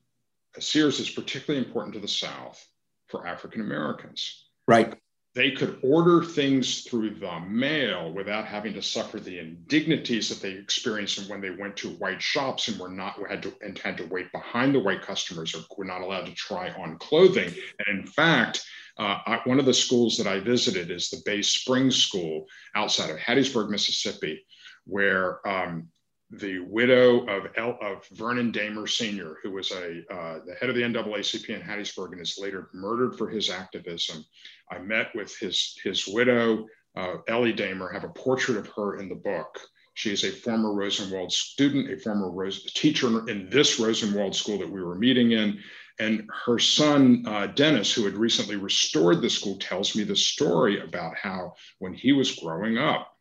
Sears 0.60 1.00
is 1.00 1.10
particularly 1.10 1.64
important 1.64 1.94
to 1.94 2.00
the 2.00 2.08
South 2.08 2.64
for 3.08 3.26
African 3.26 3.60
Americans. 3.60 4.48
Right. 4.68 4.94
they 5.34 5.50
could 5.50 5.78
order 5.82 6.22
things 6.22 6.82
through 6.82 7.14
the 7.14 7.40
mail 7.40 8.12
without 8.12 8.44
having 8.44 8.74
to 8.74 8.82
suffer 8.82 9.18
the 9.18 9.38
indignities 9.38 10.28
that 10.28 10.42
they 10.42 10.52
experienced 10.52 11.28
when 11.28 11.40
they 11.40 11.50
went 11.50 11.76
to 11.78 11.90
white 11.94 12.20
shops 12.20 12.68
and 12.68 12.78
were 12.78 12.90
not 12.90 13.16
had 13.28 13.42
to 13.42 13.54
and 13.62 13.78
had 13.78 13.96
to 13.96 14.06
wait 14.06 14.30
behind 14.30 14.74
the 14.74 14.80
white 14.80 15.02
customers 15.02 15.54
or 15.54 15.62
were 15.76 15.86
not 15.86 16.02
allowed 16.02 16.26
to 16.26 16.34
try 16.34 16.70
on 16.70 16.98
clothing. 16.98 17.52
And 17.78 18.00
in 18.00 18.06
fact, 18.06 18.64
uh, 18.98 19.18
I, 19.26 19.40
one 19.44 19.58
of 19.58 19.64
the 19.64 19.72
schools 19.72 20.18
that 20.18 20.26
I 20.26 20.38
visited 20.38 20.90
is 20.90 21.08
the 21.08 21.22
Bay 21.24 21.40
Springs 21.40 21.96
School 21.96 22.44
outside 22.74 23.10
of 23.10 23.16
Hattiesburg, 23.16 23.70
Mississippi, 23.70 24.44
where 24.84 25.46
um, 25.48 25.88
the 26.32 26.60
widow 26.60 27.26
of, 27.26 27.46
of 27.56 28.06
Vernon 28.12 28.52
Dahmer 28.52 28.88
Sr., 28.88 29.36
who 29.42 29.50
was 29.50 29.70
a, 29.70 30.02
uh, 30.10 30.38
the 30.46 30.54
head 30.58 30.70
of 30.70 30.76
the 30.76 30.82
NAACP 30.82 31.50
in 31.50 31.60
Hattiesburg 31.60 32.12
and 32.12 32.20
is 32.22 32.38
later 32.40 32.70
murdered 32.72 33.18
for 33.18 33.28
his 33.28 33.50
activism. 33.50 34.24
I 34.70 34.78
met 34.78 35.14
with 35.14 35.36
his, 35.36 35.78
his 35.84 36.08
widow, 36.08 36.66
uh, 36.96 37.16
Ellie 37.28 37.52
Dahmer, 37.52 37.92
have 37.92 38.04
a 38.04 38.08
portrait 38.08 38.56
of 38.56 38.66
her 38.68 38.96
in 38.96 39.10
the 39.10 39.14
book. 39.14 39.60
She 39.92 40.10
is 40.10 40.24
a 40.24 40.30
former 40.30 40.72
Rosenwald 40.72 41.32
student, 41.32 41.90
a 41.90 41.98
former 41.98 42.30
Rose, 42.30 42.64
teacher 42.72 43.28
in 43.28 43.50
this 43.50 43.78
Rosenwald 43.78 44.34
school 44.34 44.58
that 44.58 44.70
we 44.70 44.82
were 44.82 44.94
meeting 44.94 45.32
in. 45.32 45.58
And 46.00 46.26
her 46.46 46.58
son, 46.58 47.24
uh, 47.26 47.48
Dennis, 47.48 47.92
who 47.92 48.06
had 48.06 48.14
recently 48.14 48.56
restored 48.56 49.20
the 49.20 49.28
school, 49.28 49.58
tells 49.58 49.94
me 49.94 50.04
the 50.04 50.16
story 50.16 50.80
about 50.80 51.14
how 51.14 51.56
when 51.78 51.92
he 51.92 52.12
was 52.12 52.36
growing 52.36 52.78
up, 52.78 53.14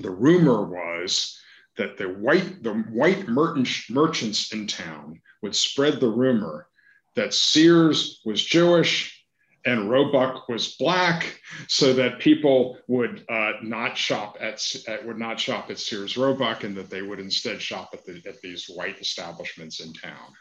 the 0.00 0.10
rumor 0.10 0.64
was 0.64 1.38
that 1.76 1.96
the 1.96 2.08
white 2.08 2.62
the 2.62 2.74
white 2.74 3.28
merchants 3.28 4.52
in 4.52 4.66
town 4.66 5.20
would 5.42 5.56
spread 5.56 6.00
the 6.00 6.10
rumor 6.10 6.66
that 7.14 7.34
Sears 7.34 8.20
was 8.24 8.42
Jewish 8.42 9.22
and 9.64 9.88
Roebuck 9.88 10.48
was 10.48 10.74
black, 10.76 11.40
so 11.68 11.92
that 11.92 12.18
people 12.18 12.78
would 12.88 13.24
uh, 13.28 13.52
not 13.62 13.96
shop 13.96 14.36
at, 14.40 14.60
at, 14.88 15.06
would 15.06 15.18
not 15.18 15.38
shop 15.38 15.70
at 15.70 15.78
Sears 15.78 16.16
Roebuck, 16.16 16.64
and 16.64 16.76
that 16.76 16.90
they 16.90 17.02
would 17.02 17.20
instead 17.20 17.62
shop 17.62 17.90
at, 17.92 18.04
the, 18.04 18.20
at 18.26 18.40
these 18.40 18.66
white 18.66 19.00
establishments 19.00 19.80
in 19.80 19.92
town. 19.92 20.32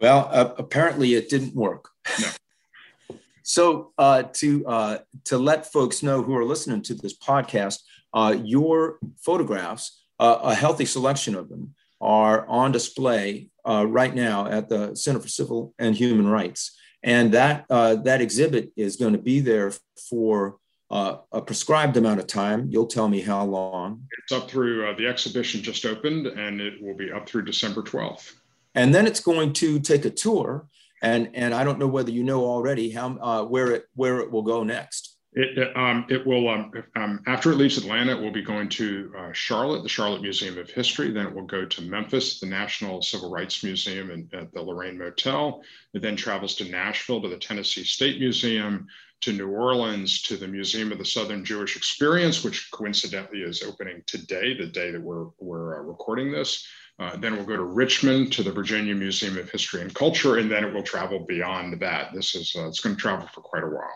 Well, 0.00 0.28
uh, 0.32 0.54
apparently 0.56 1.14
it 1.14 1.28
didn't 1.28 1.54
work. 1.54 1.90
No. 2.18 3.16
so 3.42 3.92
uh, 3.98 4.22
to 4.34 4.66
uh, 4.66 4.98
to 5.24 5.36
let 5.36 5.70
folks 5.70 6.02
know 6.02 6.22
who 6.22 6.34
are 6.34 6.44
listening 6.44 6.80
to 6.82 6.94
this 6.94 7.16
podcast, 7.18 7.80
uh, 8.14 8.34
your 8.42 8.98
photographs 9.18 10.03
uh, 10.18 10.38
a 10.42 10.54
healthy 10.54 10.84
selection 10.84 11.34
of 11.34 11.48
them 11.48 11.74
are 12.00 12.46
on 12.46 12.72
display 12.72 13.48
uh, 13.66 13.86
right 13.86 14.14
now 14.14 14.46
at 14.46 14.68
the 14.68 14.94
Center 14.94 15.20
for 15.20 15.28
Civil 15.28 15.74
and 15.78 15.94
Human 15.94 16.26
Rights. 16.26 16.76
And 17.02 17.32
that, 17.32 17.66
uh, 17.68 17.96
that 17.96 18.20
exhibit 18.20 18.72
is 18.76 18.96
going 18.96 19.12
to 19.12 19.18
be 19.18 19.40
there 19.40 19.72
for 20.08 20.56
uh, 20.90 21.18
a 21.32 21.42
prescribed 21.42 21.96
amount 21.96 22.20
of 22.20 22.26
time. 22.26 22.68
You'll 22.70 22.86
tell 22.86 23.08
me 23.08 23.20
how 23.20 23.44
long. 23.44 24.06
It's 24.22 24.32
up 24.32 24.50
through 24.50 24.88
uh, 24.88 24.96
the 24.96 25.06
exhibition 25.06 25.62
just 25.62 25.84
opened 25.84 26.26
and 26.26 26.60
it 26.60 26.82
will 26.82 26.94
be 26.94 27.10
up 27.10 27.28
through 27.28 27.44
December 27.44 27.82
12th. 27.82 28.32
And 28.74 28.94
then 28.94 29.06
it's 29.06 29.20
going 29.20 29.52
to 29.54 29.80
take 29.80 30.04
a 30.04 30.10
tour. 30.10 30.66
And, 31.02 31.30
and 31.34 31.54
I 31.54 31.64
don't 31.64 31.78
know 31.78 31.86
whether 31.86 32.10
you 32.10 32.22
know 32.22 32.44
already 32.44 32.90
how, 32.90 33.18
uh, 33.18 33.44
where, 33.44 33.72
it, 33.72 33.86
where 33.94 34.20
it 34.20 34.30
will 34.30 34.42
go 34.42 34.62
next. 34.62 35.13
It, 35.36 35.76
um, 35.76 36.06
it 36.08 36.24
will, 36.24 36.48
um, 36.48 36.70
um, 36.94 37.20
after 37.26 37.50
it 37.50 37.56
leaves 37.56 37.76
Atlanta, 37.76 38.12
it 38.12 38.22
will 38.22 38.30
be 38.30 38.42
going 38.42 38.68
to 38.68 39.12
uh, 39.18 39.32
Charlotte, 39.32 39.82
the 39.82 39.88
Charlotte 39.88 40.22
Museum 40.22 40.58
of 40.58 40.70
History. 40.70 41.10
Then 41.10 41.26
it 41.26 41.34
will 41.34 41.46
go 41.46 41.64
to 41.64 41.82
Memphis, 41.82 42.38
the 42.38 42.46
National 42.46 43.02
Civil 43.02 43.30
Rights 43.32 43.64
Museum 43.64 44.10
and 44.12 44.32
at 44.32 44.52
the 44.52 44.62
Lorraine 44.62 44.96
Motel. 44.96 45.60
It 45.92 46.02
then 46.02 46.14
travels 46.14 46.54
to 46.56 46.70
Nashville 46.70 47.20
to 47.20 47.28
the 47.28 47.36
Tennessee 47.36 47.82
State 47.82 48.20
Museum, 48.20 48.86
to 49.22 49.32
New 49.32 49.48
Orleans, 49.48 50.22
to 50.22 50.36
the 50.36 50.46
Museum 50.46 50.92
of 50.92 50.98
the 50.98 51.04
Southern 51.04 51.44
Jewish 51.44 51.76
Experience, 51.76 52.44
which 52.44 52.70
coincidentally 52.70 53.40
is 53.40 53.64
opening 53.64 54.04
today, 54.06 54.56
the 54.56 54.66
day 54.66 54.92
that 54.92 55.02
we're, 55.02 55.26
we're 55.40 55.80
uh, 55.80 55.82
recording 55.82 56.30
this. 56.30 56.64
Uh, 57.00 57.16
then 57.16 57.34
we'll 57.34 57.44
go 57.44 57.56
to 57.56 57.64
Richmond 57.64 58.32
to 58.34 58.44
the 58.44 58.52
Virginia 58.52 58.94
Museum 58.94 59.36
of 59.36 59.50
History 59.50 59.80
and 59.80 59.92
Culture, 59.92 60.36
and 60.36 60.48
then 60.48 60.62
it 60.62 60.72
will 60.72 60.84
travel 60.84 61.24
beyond 61.26 61.80
that. 61.80 62.12
This 62.14 62.36
is, 62.36 62.54
uh, 62.56 62.68
it's 62.68 62.78
going 62.78 62.94
to 62.94 63.02
travel 63.02 63.26
for 63.34 63.40
quite 63.40 63.64
a 63.64 63.68
while. 63.68 63.90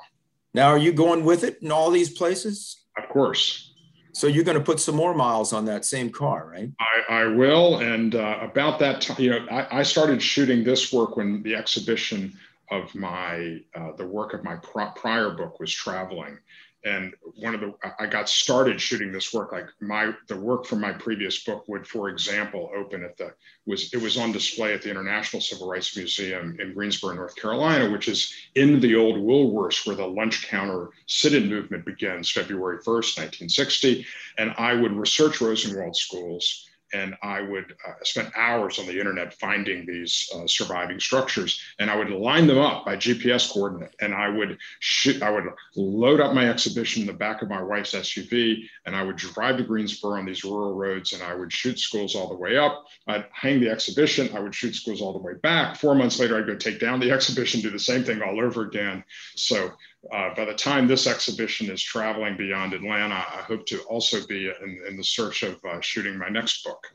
Now, 0.58 0.70
are 0.70 0.78
you 0.78 0.92
going 0.92 1.24
with 1.24 1.44
it 1.44 1.62
in 1.62 1.70
all 1.70 1.88
these 1.88 2.10
places? 2.10 2.82
Of 2.96 3.08
course. 3.10 3.72
So 4.10 4.26
you're 4.26 4.42
going 4.42 4.58
to 4.58 4.64
put 4.64 4.80
some 4.80 4.96
more 4.96 5.14
miles 5.14 5.52
on 5.52 5.66
that 5.66 5.84
same 5.84 6.10
car, 6.10 6.50
right? 6.50 6.68
I, 6.80 7.14
I 7.20 7.24
will. 7.26 7.78
And 7.78 8.16
uh, 8.16 8.40
about 8.42 8.80
that 8.80 9.00
time, 9.00 9.20
you 9.20 9.30
know, 9.30 9.46
I, 9.52 9.78
I, 9.78 9.82
started 9.84 10.20
shooting 10.20 10.64
this 10.64 10.92
work 10.92 11.16
when 11.16 11.44
the 11.44 11.54
exhibition 11.54 12.36
of 12.72 12.92
my, 12.96 13.60
uh, 13.76 13.92
the 13.98 14.04
work 14.04 14.34
of 14.34 14.42
my 14.42 14.56
prior 14.56 15.30
book 15.30 15.60
was 15.60 15.72
traveling 15.72 16.36
and 16.84 17.14
one 17.36 17.54
of 17.54 17.60
the 17.60 17.74
i 17.98 18.06
got 18.06 18.28
started 18.28 18.80
shooting 18.80 19.10
this 19.10 19.34
work 19.34 19.50
like 19.50 19.66
my 19.80 20.12
the 20.28 20.36
work 20.36 20.64
from 20.64 20.80
my 20.80 20.92
previous 20.92 21.42
book 21.42 21.64
would 21.66 21.86
for 21.86 22.08
example 22.08 22.70
open 22.76 23.02
at 23.02 23.16
the 23.16 23.32
was 23.66 23.92
it 23.92 24.00
was 24.00 24.16
on 24.16 24.30
display 24.30 24.74
at 24.74 24.82
the 24.82 24.90
international 24.90 25.42
civil 25.42 25.68
rights 25.68 25.96
museum 25.96 26.56
in 26.60 26.72
greensboro 26.74 27.14
north 27.14 27.34
carolina 27.34 27.90
which 27.90 28.06
is 28.06 28.32
in 28.54 28.78
the 28.78 28.94
old 28.94 29.16
woolworths 29.16 29.86
where 29.86 29.96
the 29.96 30.06
lunch 30.06 30.46
counter 30.46 30.90
sit-in 31.06 31.48
movement 31.48 31.84
begins 31.84 32.30
february 32.30 32.78
1st 32.78 33.18
1960 33.18 34.06
and 34.38 34.54
i 34.56 34.72
would 34.72 34.92
research 34.92 35.40
rosenwald 35.40 35.96
schools 35.96 36.67
and 36.92 37.16
I 37.22 37.40
would 37.40 37.74
uh, 37.86 37.92
spend 38.02 38.32
hours 38.36 38.78
on 38.78 38.86
the 38.86 38.98
internet 38.98 39.34
finding 39.34 39.86
these 39.86 40.28
uh, 40.34 40.46
surviving 40.46 41.00
structures, 41.00 41.60
and 41.78 41.90
I 41.90 41.96
would 41.96 42.10
line 42.10 42.46
them 42.46 42.58
up 42.58 42.84
by 42.84 42.96
GPS 42.96 43.52
coordinate, 43.52 43.94
and 44.00 44.14
I 44.14 44.28
would 44.28 44.58
shoot, 44.80 45.22
I 45.22 45.30
would 45.30 45.44
load 45.76 46.20
up 46.20 46.34
my 46.34 46.48
exhibition 46.48 47.02
in 47.02 47.06
the 47.06 47.12
back 47.12 47.42
of 47.42 47.48
my 47.48 47.62
wife's 47.62 47.94
SUV, 47.94 48.64
and 48.86 48.96
I 48.96 49.02
would 49.02 49.16
drive 49.16 49.58
to 49.58 49.64
Greensboro 49.64 50.18
on 50.18 50.26
these 50.26 50.44
rural 50.44 50.74
roads, 50.74 51.12
and 51.12 51.22
I 51.22 51.34
would 51.34 51.52
shoot 51.52 51.78
schools 51.78 52.14
all 52.14 52.28
the 52.28 52.36
way 52.36 52.56
up. 52.56 52.86
I'd 53.06 53.26
hang 53.32 53.60
the 53.60 53.70
exhibition, 53.70 54.34
I 54.34 54.40
would 54.40 54.54
shoot 54.54 54.74
schools 54.74 55.00
all 55.00 55.12
the 55.12 55.18
way 55.18 55.34
back. 55.34 55.76
Four 55.76 55.94
months 55.94 56.18
later, 56.18 56.38
I'd 56.38 56.46
go 56.46 56.56
take 56.56 56.80
down 56.80 57.00
the 57.00 57.10
exhibition, 57.18 57.60
do 57.60 57.70
the 57.70 57.78
same 57.78 58.04
thing 58.04 58.22
all 58.22 58.40
over 58.40 58.62
again. 58.62 59.04
So 59.36 59.72
uh, 60.12 60.34
by 60.34 60.44
the 60.44 60.54
time 60.54 60.86
this 60.86 61.06
exhibition 61.06 61.70
is 61.70 61.82
traveling 61.82 62.36
beyond 62.36 62.72
Atlanta, 62.72 63.16
I 63.16 63.42
hope 63.46 63.66
to 63.66 63.80
also 63.82 64.24
be 64.26 64.46
in, 64.48 64.80
in 64.88 64.96
the 64.96 65.04
search 65.04 65.42
of 65.42 65.58
uh, 65.64 65.80
shooting 65.80 66.16
my 66.16 66.28
next 66.28 66.64
book. 66.64 66.86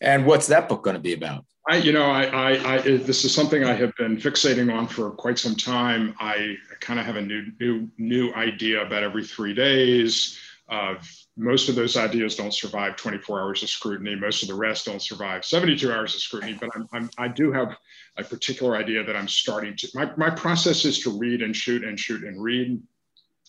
And 0.00 0.26
what's 0.26 0.46
that 0.48 0.68
book 0.68 0.84
going 0.84 0.94
to 0.94 1.00
be 1.00 1.14
about? 1.14 1.44
I, 1.68 1.76
you 1.78 1.92
know, 1.92 2.04
I, 2.04 2.24
I, 2.26 2.74
I, 2.74 2.78
this 2.78 3.24
is 3.24 3.34
something 3.34 3.64
I 3.64 3.72
have 3.72 3.92
been 3.96 4.16
fixating 4.18 4.72
on 4.72 4.86
for 4.86 5.10
quite 5.10 5.38
some 5.38 5.56
time. 5.56 6.14
I 6.20 6.56
kind 6.80 7.00
of 7.00 7.06
have 7.06 7.16
a 7.16 7.22
new, 7.22 7.50
new, 7.58 7.88
new 7.98 8.32
idea 8.34 8.86
about 8.86 9.02
every 9.02 9.24
three 9.24 9.52
days. 9.52 10.38
Uh, 10.68 10.94
most 11.36 11.68
of 11.68 11.76
those 11.76 11.96
ideas 11.96 12.34
don't 12.34 12.52
survive 12.52 12.96
24 12.96 13.40
hours 13.40 13.62
of 13.62 13.70
scrutiny. 13.70 14.16
Most 14.16 14.42
of 14.42 14.48
the 14.48 14.54
rest 14.54 14.86
don't 14.86 15.02
survive 15.02 15.44
72 15.44 15.92
hours 15.92 16.14
of 16.14 16.20
scrutiny. 16.20 16.56
But 16.60 16.70
I'm, 16.74 16.88
I'm, 16.92 17.10
i 17.18 17.28
do 17.28 17.52
have 17.52 17.76
a 18.16 18.24
particular 18.24 18.76
idea 18.76 19.04
that 19.04 19.14
I'm 19.14 19.28
starting 19.28 19.76
to. 19.76 19.88
My, 19.94 20.10
my 20.16 20.30
process 20.30 20.84
is 20.84 20.98
to 21.00 21.16
read 21.16 21.42
and 21.42 21.54
shoot 21.54 21.84
and 21.84 21.98
shoot 21.98 22.24
and 22.24 22.42
read, 22.42 22.80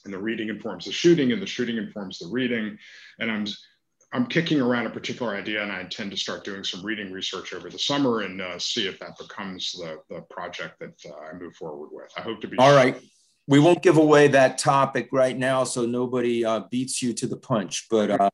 and 0.06 0.14
the 0.14 0.20
reading 0.20 0.50
informs 0.50 0.86
the 0.86 0.92
shooting, 0.92 1.32
and 1.32 1.42
the 1.42 1.48
shooting 1.48 1.78
informs 1.78 2.20
the 2.20 2.28
reading. 2.28 2.78
And 3.20 3.32
I'm 3.32 3.48
I'm 4.14 4.28
kicking 4.28 4.62
around 4.62 4.86
a 4.86 4.92
particular 4.92 5.36
idea, 5.36 5.64
and 5.64 5.72
I 5.72 5.82
intend 5.82 6.12
to 6.12 6.18
start 6.18 6.44
doing 6.44 6.64
some 6.64 6.86
reading 6.86 7.12
research 7.12 7.54
over 7.54 7.70
the 7.70 7.80
summer 7.80 8.22
and 8.22 8.42
uh, 8.42 8.60
see 8.60 8.88
if 8.88 9.00
that 9.00 9.18
becomes 9.18 9.74
the, 9.74 9.98
the 10.10 10.22
project 10.30 10.80
that 10.80 10.94
uh, 11.06 11.18
I 11.18 11.34
move 11.34 11.56
forward 11.56 11.90
with. 11.92 12.12
I 12.16 12.22
hope 12.22 12.42
to 12.42 12.48
be 12.48 12.58
all 12.60 12.76
right 12.76 12.96
we 13.48 13.60
won't 13.60 13.82
give 13.82 13.98
away 13.98 14.28
that 14.30 14.58
topic 14.58 15.08
right 15.12 15.38
now, 15.38 15.64
so 15.64 15.86
nobody 15.86 16.44
uh, 16.44 16.62
beats 16.70 17.02
you 17.02 17.14
to 17.14 17.28
the 17.28 17.38
punch. 17.38 17.88
But 17.90 18.12
uh, 18.12 18.30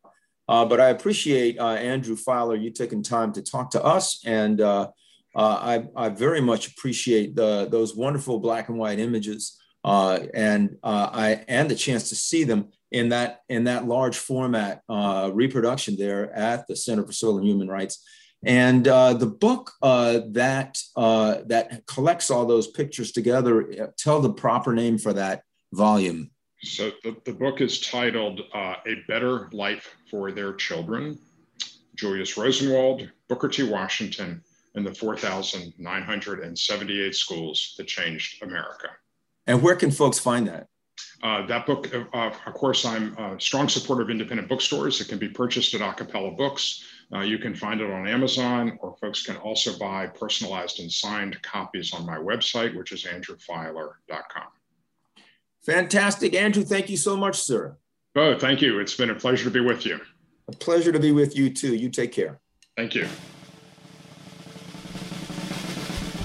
uh, 0.49 0.65
but 0.65 0.81
I 0.81 0.89
appreciate 0.89 1.59
uh, 1.59 1.73
Andrew 1.73 2.15
Feiler 2.15 2.61
you 2.61 2.71
taking 2.71 3.03
time 3.03 3.31
to 3.33 3.43
talk 3.43 3.71
to 3.71 3.83
us, 3.83 4.21
and 4.25 4.59
uh, 4.59 4.89
uh, 5.35 5.39
I, 5.39 5.85
I 5.95 6.09
very 6.09 6.41
much 6.41 6.67
appreciate 6.67 7.35
the, 7.35 7.67
those 7.69 7.95
wonderful 7.95 8.39
black 8.39 8.69
and 8.69 8.77
white 8.77 8.99
images, 8.99 9.59
and 9.83 10.77
I 10.83 11.43
and 11.47 11.69
the 11.69 11.75
chance 11.75 12.09
to 12.09 12.15
see 12.15 12.43
them 12.43 12.69
in 12.91 13.09
that 13.09 13.41
in 13.49 13.65
that 13.65 13.85
large 13.85 14.17
format 14.17 14.81
reproduction 14.89 15.95
there 15.95 16.33
at 16.33 16.67
the 16.67 16.75
Center 16.75 17.05
for 17.05 17.13
Civil 17.13 17.37
and 17.37 17.47
Human 17.47 17.67
Rights. 17.67 18.03
And 18.45 18.87
uh, 18.87 19.13
the 19.13 19.27
book 19.27 19.71
uh, 19.81 20.21
that 20.31 20.81
uh, 20.95 21.37
that 21.45 21.85
collects 21.85 22.29
all 22.29 22.45
those 22.45 22.67
pictures 22.67 23.11
together, 23.11 23.71
uh, 23.81 23.87
tell 23.97 24.19
the 24.19 24.33
proper 24.33 24.73
name 24.73 24.97
for 24.97 25.13
that 25.13 25.43
volume. 25.71 26.29
So 26.61 26.91
the, 27.03 27.15
the 27.25 27.33
book 27.33 27.61
is 27.61 27.79
titled 27.79 28.41
uh, 28.53 28.75
"A 28.85 28.95
Better 29.07 29.49
Life 29.53 29.95
for 30.09 30.31
Their 30.31 30.53
Children." 30.53 31.17
Julius 31.95 32.37
Rosenwald, 32.37 33.09
Booker 33.29 33.47
T. 33.47 33.63
Washington, 33.63 34.43
and 34.75 34.85
the 34.85 34.93
4,978 34.93 37.15
schools 37.15 37.73
that 37.77 37.87
changed 37.87 38.43
America. 38.43 38.89
And 39.45 39.61
where 39.61 39.75
can 39.75 39.91
folks 39.91 40.17
find 40.19 40.47
that? 40.47 40.67
Uh, 41.21 41.45
that 41.47 41.65
book, 41.65 41.93
uh, 41.93 42.31
of 42.45 42.53
course, 42.53 42.85
I'm 42.85 43.17
a 43.17 43.39
strong 43.39 43.69
supporter 43.69 44.01
of 44.01 44.09
independent 44.09 44.49
bookstores. 44.49 44.99
It 45.01 45.07
can 45.07 45.19
be 45.19 45.29
purchased 45.29 45.73
at 45.73 45.81
A 45.81 45.93
Cappella 45.93 46.31
Books. 46.31 46.83
Uh, 47.13 47.19
you 47.19 47.37
can 47.37 47.53
find 47.53 47.79
it 47.79 47.91
on 47.91 48.07
Amazon, 48.07 48.77
or 48.81 48.95
folks 48.99 49.23
can 49.23 49.37
also 49.37 49.77
buy 49.77 50.07
personalized 50.07 50.79
and 50.79 50.91
signed 50.91 51.39
copies 51.43 51.93
on 51.93 52.05
my 52.05 52.17
website, 52.17 52.75
which 52.75 52.91
is 52.91 53.03
andrewfeiler.com. 53.03 54.47
Fantastic. 55.61 56.33
Andrew, 56.33 56.63
thank 56.63 56.89
you 56.89 56.97
so 56.97 57.15
much, 57.15 57.39
sir. 57.39 57.77
Oh, 58.15 58.37
thank 58.37 58.61
you. 58.61 58.79
It's 58.79 58.95
been 58.95 59.11
a 59.11 59.15
pleasure 59.15 59.45
to 59.45 59.51
be 59.51 59.59
with 59.59 59.85
you. 59.85 59.99
A 60.47 60.51
pleasure 60.51 60.91
to 60.91 60.99
be 60.99 61.11
with 61.11 61.37
you 61.37 61.49
too. 61.51 61.75
You 61.75 61.89
take 61.89 62.11
care. 62.11 62.39
Thank 62.75 62.95
you. 62.95 63.07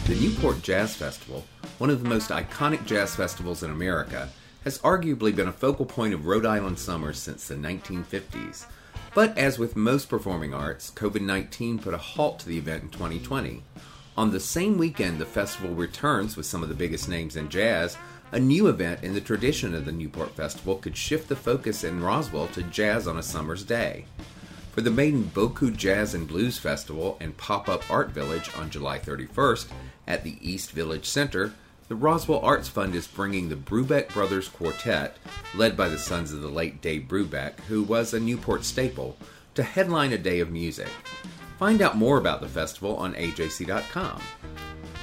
The 0.06 0.14
Newport 0.14 0.62
Jazz 0.62 0.96
Festival, 0.96 1.44
one 1.76 1.90
of 1.90 2.02
the 2.02 2.08
most 2.08 2.30
iconic 2.30 2.86
jazz 2.86 3.14
festivals 3.14 3.62
in 3.62 3.70
America, 3.70 4.30
has 4.64 4.78
arguably 4.78 5.36
been 5.36 5.48
a 5.48 5.52
focal 5.52 5.84
point 5.84 6.14
of 6.14 6.26
Rhode 6.26 6.46
Island 6.46 6.78
summers 6.78 7.18
since 7.18 7.46
the 7.46 7.54
1950s. 7.54 8.66
But 9.14 9.36
as 9.36 9.58
with 9.58 9.76
most 9.76 10.08
performing 10.08 10.54
arts, 10.54 10.90
COVID 10.90 11.22
19 11.22 11.78
put 11.78 11.94
a 11.94 11.98
halt 11.98 12.40
to 12.40 12.48
the 12.48 12.58
event 12.58 12.84
in 12.84 12.88
2020. 12.90 13.62
On 14.16 14.30
the 14.30 14.40
same 14.40 14.78
weekend 14.78 15.18
the 15.18 15.26
festival 15.26 15.74
returns 15.74 16.36
with 16.36 16.46
some 16.46 16.62
of 16.62 16.68
the 16.68 16.74
biggest 16.74 17.08
names 17.08 17.36
in 17.36 17.48
jazz, 17.48 17.96
a 18.32 18.38
new 18.38 18.66
event 18.66 19.02
in 19.02 19.14
the 19.14 19.20
tradition 19.20 19.74
of 19.74 19.84
the 19.84 19.92
Newport 19.92 20.32
Festival 20.32 20.76
could 20.76 20.96
shift 20.96 21.28
the 21.28 21.36
focus 21.36 21.84
in 21.84 22.02
Roswell 22.02 22.48
to 22.48 22.62
jazz 22.64 23.06
on 23.06 23.16
a 23.16 23.22
summer's 23.22 23.64
day. 23.64 24.04
For 24.72 24.82
the 24.82 24.90
maiden 24.90 25.30
Boku 25.34 25.74
Jazz 25.74 26.14
and 26.14 26.28
Blues 26.28 26.58
Festival 26.58 27.16
and 27.20 27.36
Pop 27.36 27.68
Up 27.68 27.90
Art 27.90 28.10
Village 28.10 28.50
on 28.56 28.70
July 28.70 28.98
31st 28.98 29.66
at 30.06 30.24
the 30.24 30.36
East 30.40 30.72
Village 30.72 31.06
Center, 31.06 31.54
the 31.88 31.96
Roswell 31.96 32.40
Arts 32.40 32.68
Fund 32.68 32.94
is 32.94 33.06
bringing 33.06 33.48
the 33.48 33.56
Brubeck 33.56 34.12
Brothers 34.12 34.48
Quartet, 34.48 35.16
led 35.54 35.74
by 35.74 35.88
the 35.88 35.98
sons 35.98 36.32
of 36.32 36.42
the 36.42 36.48
late 36.48 36.82
Dave 36.82 37.08
Brubeck, 37.08 37.60
who 37.60 37.82
was 37.82 38.12
a 38.12 38.20
Newport 38.20 38.64
staple, 38.64 39.16
to 39.54 39.62
headline 39.62 40.12
a 40.12 40.18
day 40.18 40.40
of 40.40 40.50
music. 40.50 40.90
Find 41.58 41.80
out 41.80 41.96
more 41.96 42.18
about 42.18 42.42
the 42.42 42.48
festival 42.48 42.94
on 42.96 43.14
AJC.com. 43.14 44.20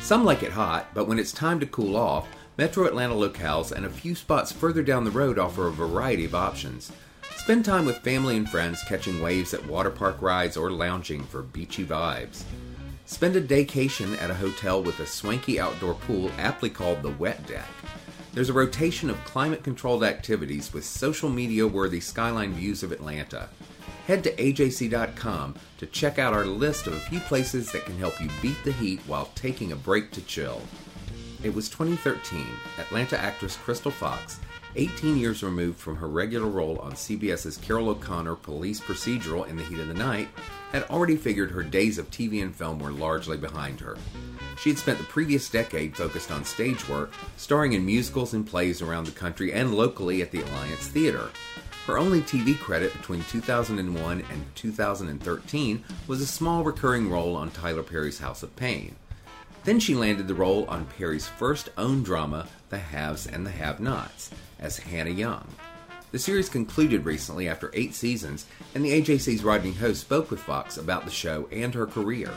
Some 0.02 0.24
like 0.24 0.44
it 0.44 0.52
hot, 0.52 0.94
but 0.94 1.08
when 1.08 1.18
it's 1.18 1.32
time 1.32 1.60
to 1.60 1.66
cool 1.66 1.96
off, 1.96 2.28
Metro 2.56 2.86
Atlanta 2.86 3.16
locales 3.16 3.72
and 3.72 3.86
a 3.86 3.90
few 3.90 4.14
spots 4.14 4.52
further 4.52 4.84
down 4.84 5.04
the 5.04 5.12
road 5.12 5.40
offer 5.40 5.68
a 5.68 5.72
variety 5.72 6.24
of 6.24 6.36
options. 6.36 6.92
Spend 7.36 7.66
time 7.66 7.86
with 7.86 7.98
family 7.98 8.38
and 8.38 8.48
friends 8.48 8.84
catching 8.88 9.22
waves 9.22 9.54
at 9.56 9.66
water 9.66 9.90
park 9.90 10.22
rides 10.22 10.56
or 10.56 10.72
lounging 10.72 11.24
for 11.24 11.42
beachy 11.42 11.84
vibes. 11.84 12.44
Spend 13.08 13.36
a 13.36 13.42
daycation 13.42 14.20
at 14.20 14.32
a 14.32 14.36
hotel 14.36 14.82
with 14.82 15.00
a 15.00 15.06
swanky 15.06 15.60
outdoor 15.60 15.94
pool 15.94 16.32
aptly 16.40 16.72
called 16.72 17.04
the 17.04 17.12
Wet 17.12 17.46
Deck. 17.46 17.68
There's 18.34 18.50
a 18.50 18.54
rotation 18.54 19.12
of 19.12 19.24
climate 19.26 19.64
controlled 19.64 20.04
activities 20.04 20.74
with 20.74 20.84
social 20.84 21.30
media 21.30 21.68
worthy 21.68 22.00
skyline 22.00 22.54
views 22.54 22.82
of 22.82 22.92
Atlanta. 22.92 23.50
Head 24.08 24.24
to 24.24 24.36
AJC.com 24.36 25.56
to 25.78 25.86
check 25.86 26.18
out 26.18 26.34
our 26.34 26.46
list 26.46 26.88
of 26.88 26.94
a 26.94 27.00
few 27.00 27.20
places 27.20 27.72
that 27.72 27.86
can 27.86 27.98
help 28.00 28.20
you 28.20 28.28
beat 28.42 28.62
the 28.64 28.72
heat 28.72 29.00
while 29.06 29.30
taking 29.36 29.72
a 29.72 29.76
break 29.76 30.12
to 30.12 30.22
chill. 30.22 30.62
It 31.44 31.54
was 31.54 31.70
2013. 31.70 32.44
Atlanta 32.80 33.20
actress 33.20 33.56
Crystal 33.56 33.92
Fox, 33.92 34.40
18 34.78 35.18
years 35.18 35.44
removed 35.44 35.80
from 35.80 35.96
her 35.96 36.08
regular 36.08 36.48
role 36.48 36.78
on 36.80 36.92
CBS's 36.94 37.58
Carroll 37.58 37.90
O'Connor 37.90 38.36
police 38.36 38.80
procedural 38.80 39.48
In 39.48 39.56
the 39.56 39.64
Heat 39.64 39.80
of 39.80 39.88
the 39.88 39.94
Night, 39.94 40.28
had 40.72 40.84
already 40.84 41.16
figured 41.16 41.52
her 41.52 41.64
days 41.64 41.98
of 41.98 42.12
TV 42.12 42.42
and 42.44 42.54
film 42.54 42.80
were 42.80 42.92
largely 42.92 43.38
behind 43.38 43.80
her. 43.80 43.98
She 44.60 44.70
had 44.70 44.80
spent 44.80 44.98
the 44.98 45.06
previous 45.06 45.50
decade 45.50 45.96
focused 45.96 46.32
on 46.32 46.44
stage 46.44 46.88
work, 46.90 47.14
starring 47.38 47.74
in 47.74 47.86
musicals 47.86 48.34
and 48.34 48.46
plays 48.46 48.82
around 48.82 49.06
the 49.06 49.12
country 49.12 49.54
and 49.54 49.76
locally 49.76 50.22
at 50.22 50.32
the 50.32 50.42
Alliance 50.42 50.88
Theater. 50.88 51.30
Her 51.86 51.98
only 51.98 52.22
TV 52.22 52.58
credit 52.58 52.92
between 52.94 53.24
2001 53.26 54.24
and 54.30 54.46
2013 54.56 55.84
was 56.08 56.20
a 56.20 56.26
small 56.26 56.64
recurring 56.64 57.10
role 57.10 57.36
on 57.36 57.52
Tyler 57.52 57.84
Perry's 57.84 58.20
House 58.20 58.42
of 58.42 58.56
Payne. 58.56 58.96
Then 59.66 59.80
she 59.80 59.96
landed 59.96 60.28
the 60.28 60.36
role 60.36 60.66
on 60.66 60.86
Perry's 60.86 61.28
first 61.28 61.70
own 61.76 62.04
drama, 62.04 62.48
The 62.70 62.78
Haves 62.78 63.26
and 63.26 63.44
the 63.44 63.52
Have 63.52 63.80
Nots, 63.80 64.30
as 64.60 64.78
Hanna 64.78 65.10
Young. 65.10 65.48
The 66.12 66.20
series 66.20 66.50
concluded 66.50 67.04
recently 67.04 67.50
after 67.50 67.72
eight 67.74 67.96
seasons, 67.96 68.46
and 68.76 68.86
the 68.86 69.02
AJC's 69.02 69.44
Rodney 69.44 69.74
Ho 69.74 69.94
spoke 69.94 70.30
with 70.30 70.40
Fox 70.40 70.78
about 70.78 71.04
the 71.04 71.12
show 71.12 71.48
and 71.52 71.74
her 71.74 71.88
career. 71.88 72.30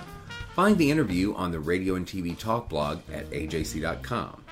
Find 0.55 0.79
the 0.79 0.91
interview 0.91 1.35
on 1.35 1.53
the 1.53 1.61
Radio 1.61 1.97
and 1.97 2.07
TV 2.07 2.37
Talk 2.37 2.71
blog 2.71 3.01
at 3.13 3.29
ajc.com. 3.31 4.43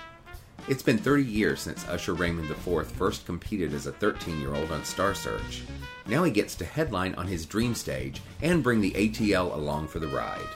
It's 0.67 0.83
been 0.83 0.99
30 0.99 1.23
years 1.23 1.61
since 1.61 1.87
Usher 1.87 2.13
Raymond 2.13 2.49
IV 2.51 2.91
first 2.91 3.25
competed 3.25 3.73
as 3.73 3.87
a 3.87 3.91
13 3.91 4.39
year 4.39 4.53
old 4.53 4.71
on 4.71 4.85
Star 4.85 5.15
Search. 5.15 5.63
Now 6.05 6.23
he 6.23 6.31
gets 6.31 6.53
to 6.55 6.65
headline 6.65 7.15
on 7.15 7.25
his 7.25 7.45
dream 7.45 7.73
stage 7.73 8.21
and 8.43 8.61
bring 8.63 8.81
the 8.81 8.91
ATL 8.91 9.53
along 9.55 9.87
for 9.87 9.99
the 9.99 10.07
ride. 10.07 10.47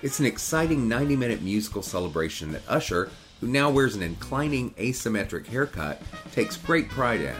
It's 0.00 0.20
an 0.20 0.26
exciting 0.26 0.88
90 0.88 1.16
minute 1.16 1.42
musical 1.42 1.82
celebration 1.82 2.52
that 2.52 2.62
Usher, 2.68 3.10
who 3.40 3.48
now 3.48 3.68
wears 3.68 3.96
an 3.96 4.02
inclining 4.02 4.70
asymmetric 4.74 5.46
haircut, 5.46 6.00
takes 6.32 6.56
great 6.56 6.88
pride 6.88 7.20
in. 7.20 7.36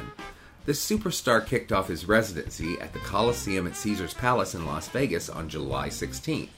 The 0.65 0.73
superstar 0.73 1.47
kicked 1.47 1.71
off 1.71 1.87
his 1.87 2.07
residency 2.07 2.79
at 2.81 2.93
the 2.93 2.99
Coliseum 2.99 3.69
at 3.69 3.77
Caesars 3.77 4.13
Palace 4.13 4.55
in 4.55 4.67
Las 4.67 4.89
Vegas 4.89 5.31
on 5.31 5.49
July 5.49 5.89
16th. 5.89 6.49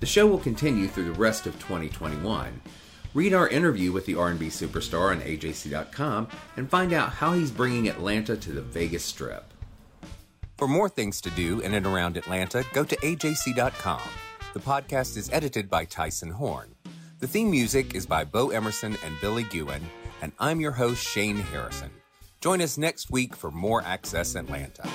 The 0.00 0.06
show 0.06 0.26
will 0.26 0.38
continue 0.38 0.86
through 0.86 1.12
the 1.12 1.18
rest 1.18 1.46
of 1.46 1.54
2021. 1.54 2.60
Read 3.14 3.32
our 3.32 3.48
interview 3.48 3.90
with 3.90 4.04
the 4.04 4.14
R&B 4.16 4.48
superstar 4.48 5.10
on 5.12 5.22
AJC.com 5.22 6.28
and 6.56 6.70
find 6.70 6.92
out 6.92 7.14
how 7.14 7.32
he's 7.32 7.50
bringing 7.50 7.88
Atlanta 7.88 8.36
to 8.36 8.52
the 8.52 8.60
Vegas 8.60 9.04
Strip. 9.04 9.52
For 10.58 10.68
more 10.68 10.90
things 10.90 11.20
to 11.22 11.30
do 11.30 11.60
in 11.60 11.72
and 11.72 11.86
around 11.86 12.18
Atlanta, 12.18 12.64
go 12.74 12.84
to 12.84 12.96
AJC.com. 12.96 14.02
The 14.54 14.60
podcast 14.60 15.18
is 15.18 15.28
edited 15.30 15.68
by 15.68 15.84
Tyson 15.84 16.30
Horn. 16.30 16.74
The 17.20 17.26
theme 17.26 17.50
music 17.50 17.94
is 17.94 18.06
by 18.06 18.24
Bo 18.24 18.48
Emerson 18.48 18.96
and 19.04 19.14
Billy 19.20 19.44
Gewen, 19.44 19.82
and 20.22 20.32
I'm 20.38 20.58
your 20.58 20.72
host, 20.72 21.06
Shane 21.06 21.36
Harrison. 21.36 21.90
Join 22.40 22.62
us 22.62 22.78
next 22.78 23.10
week 23.10 23.36
for 23.36 23.50
more 23.50 23.82
Access 23.82 24.36
Atlanta. 24.36 24.88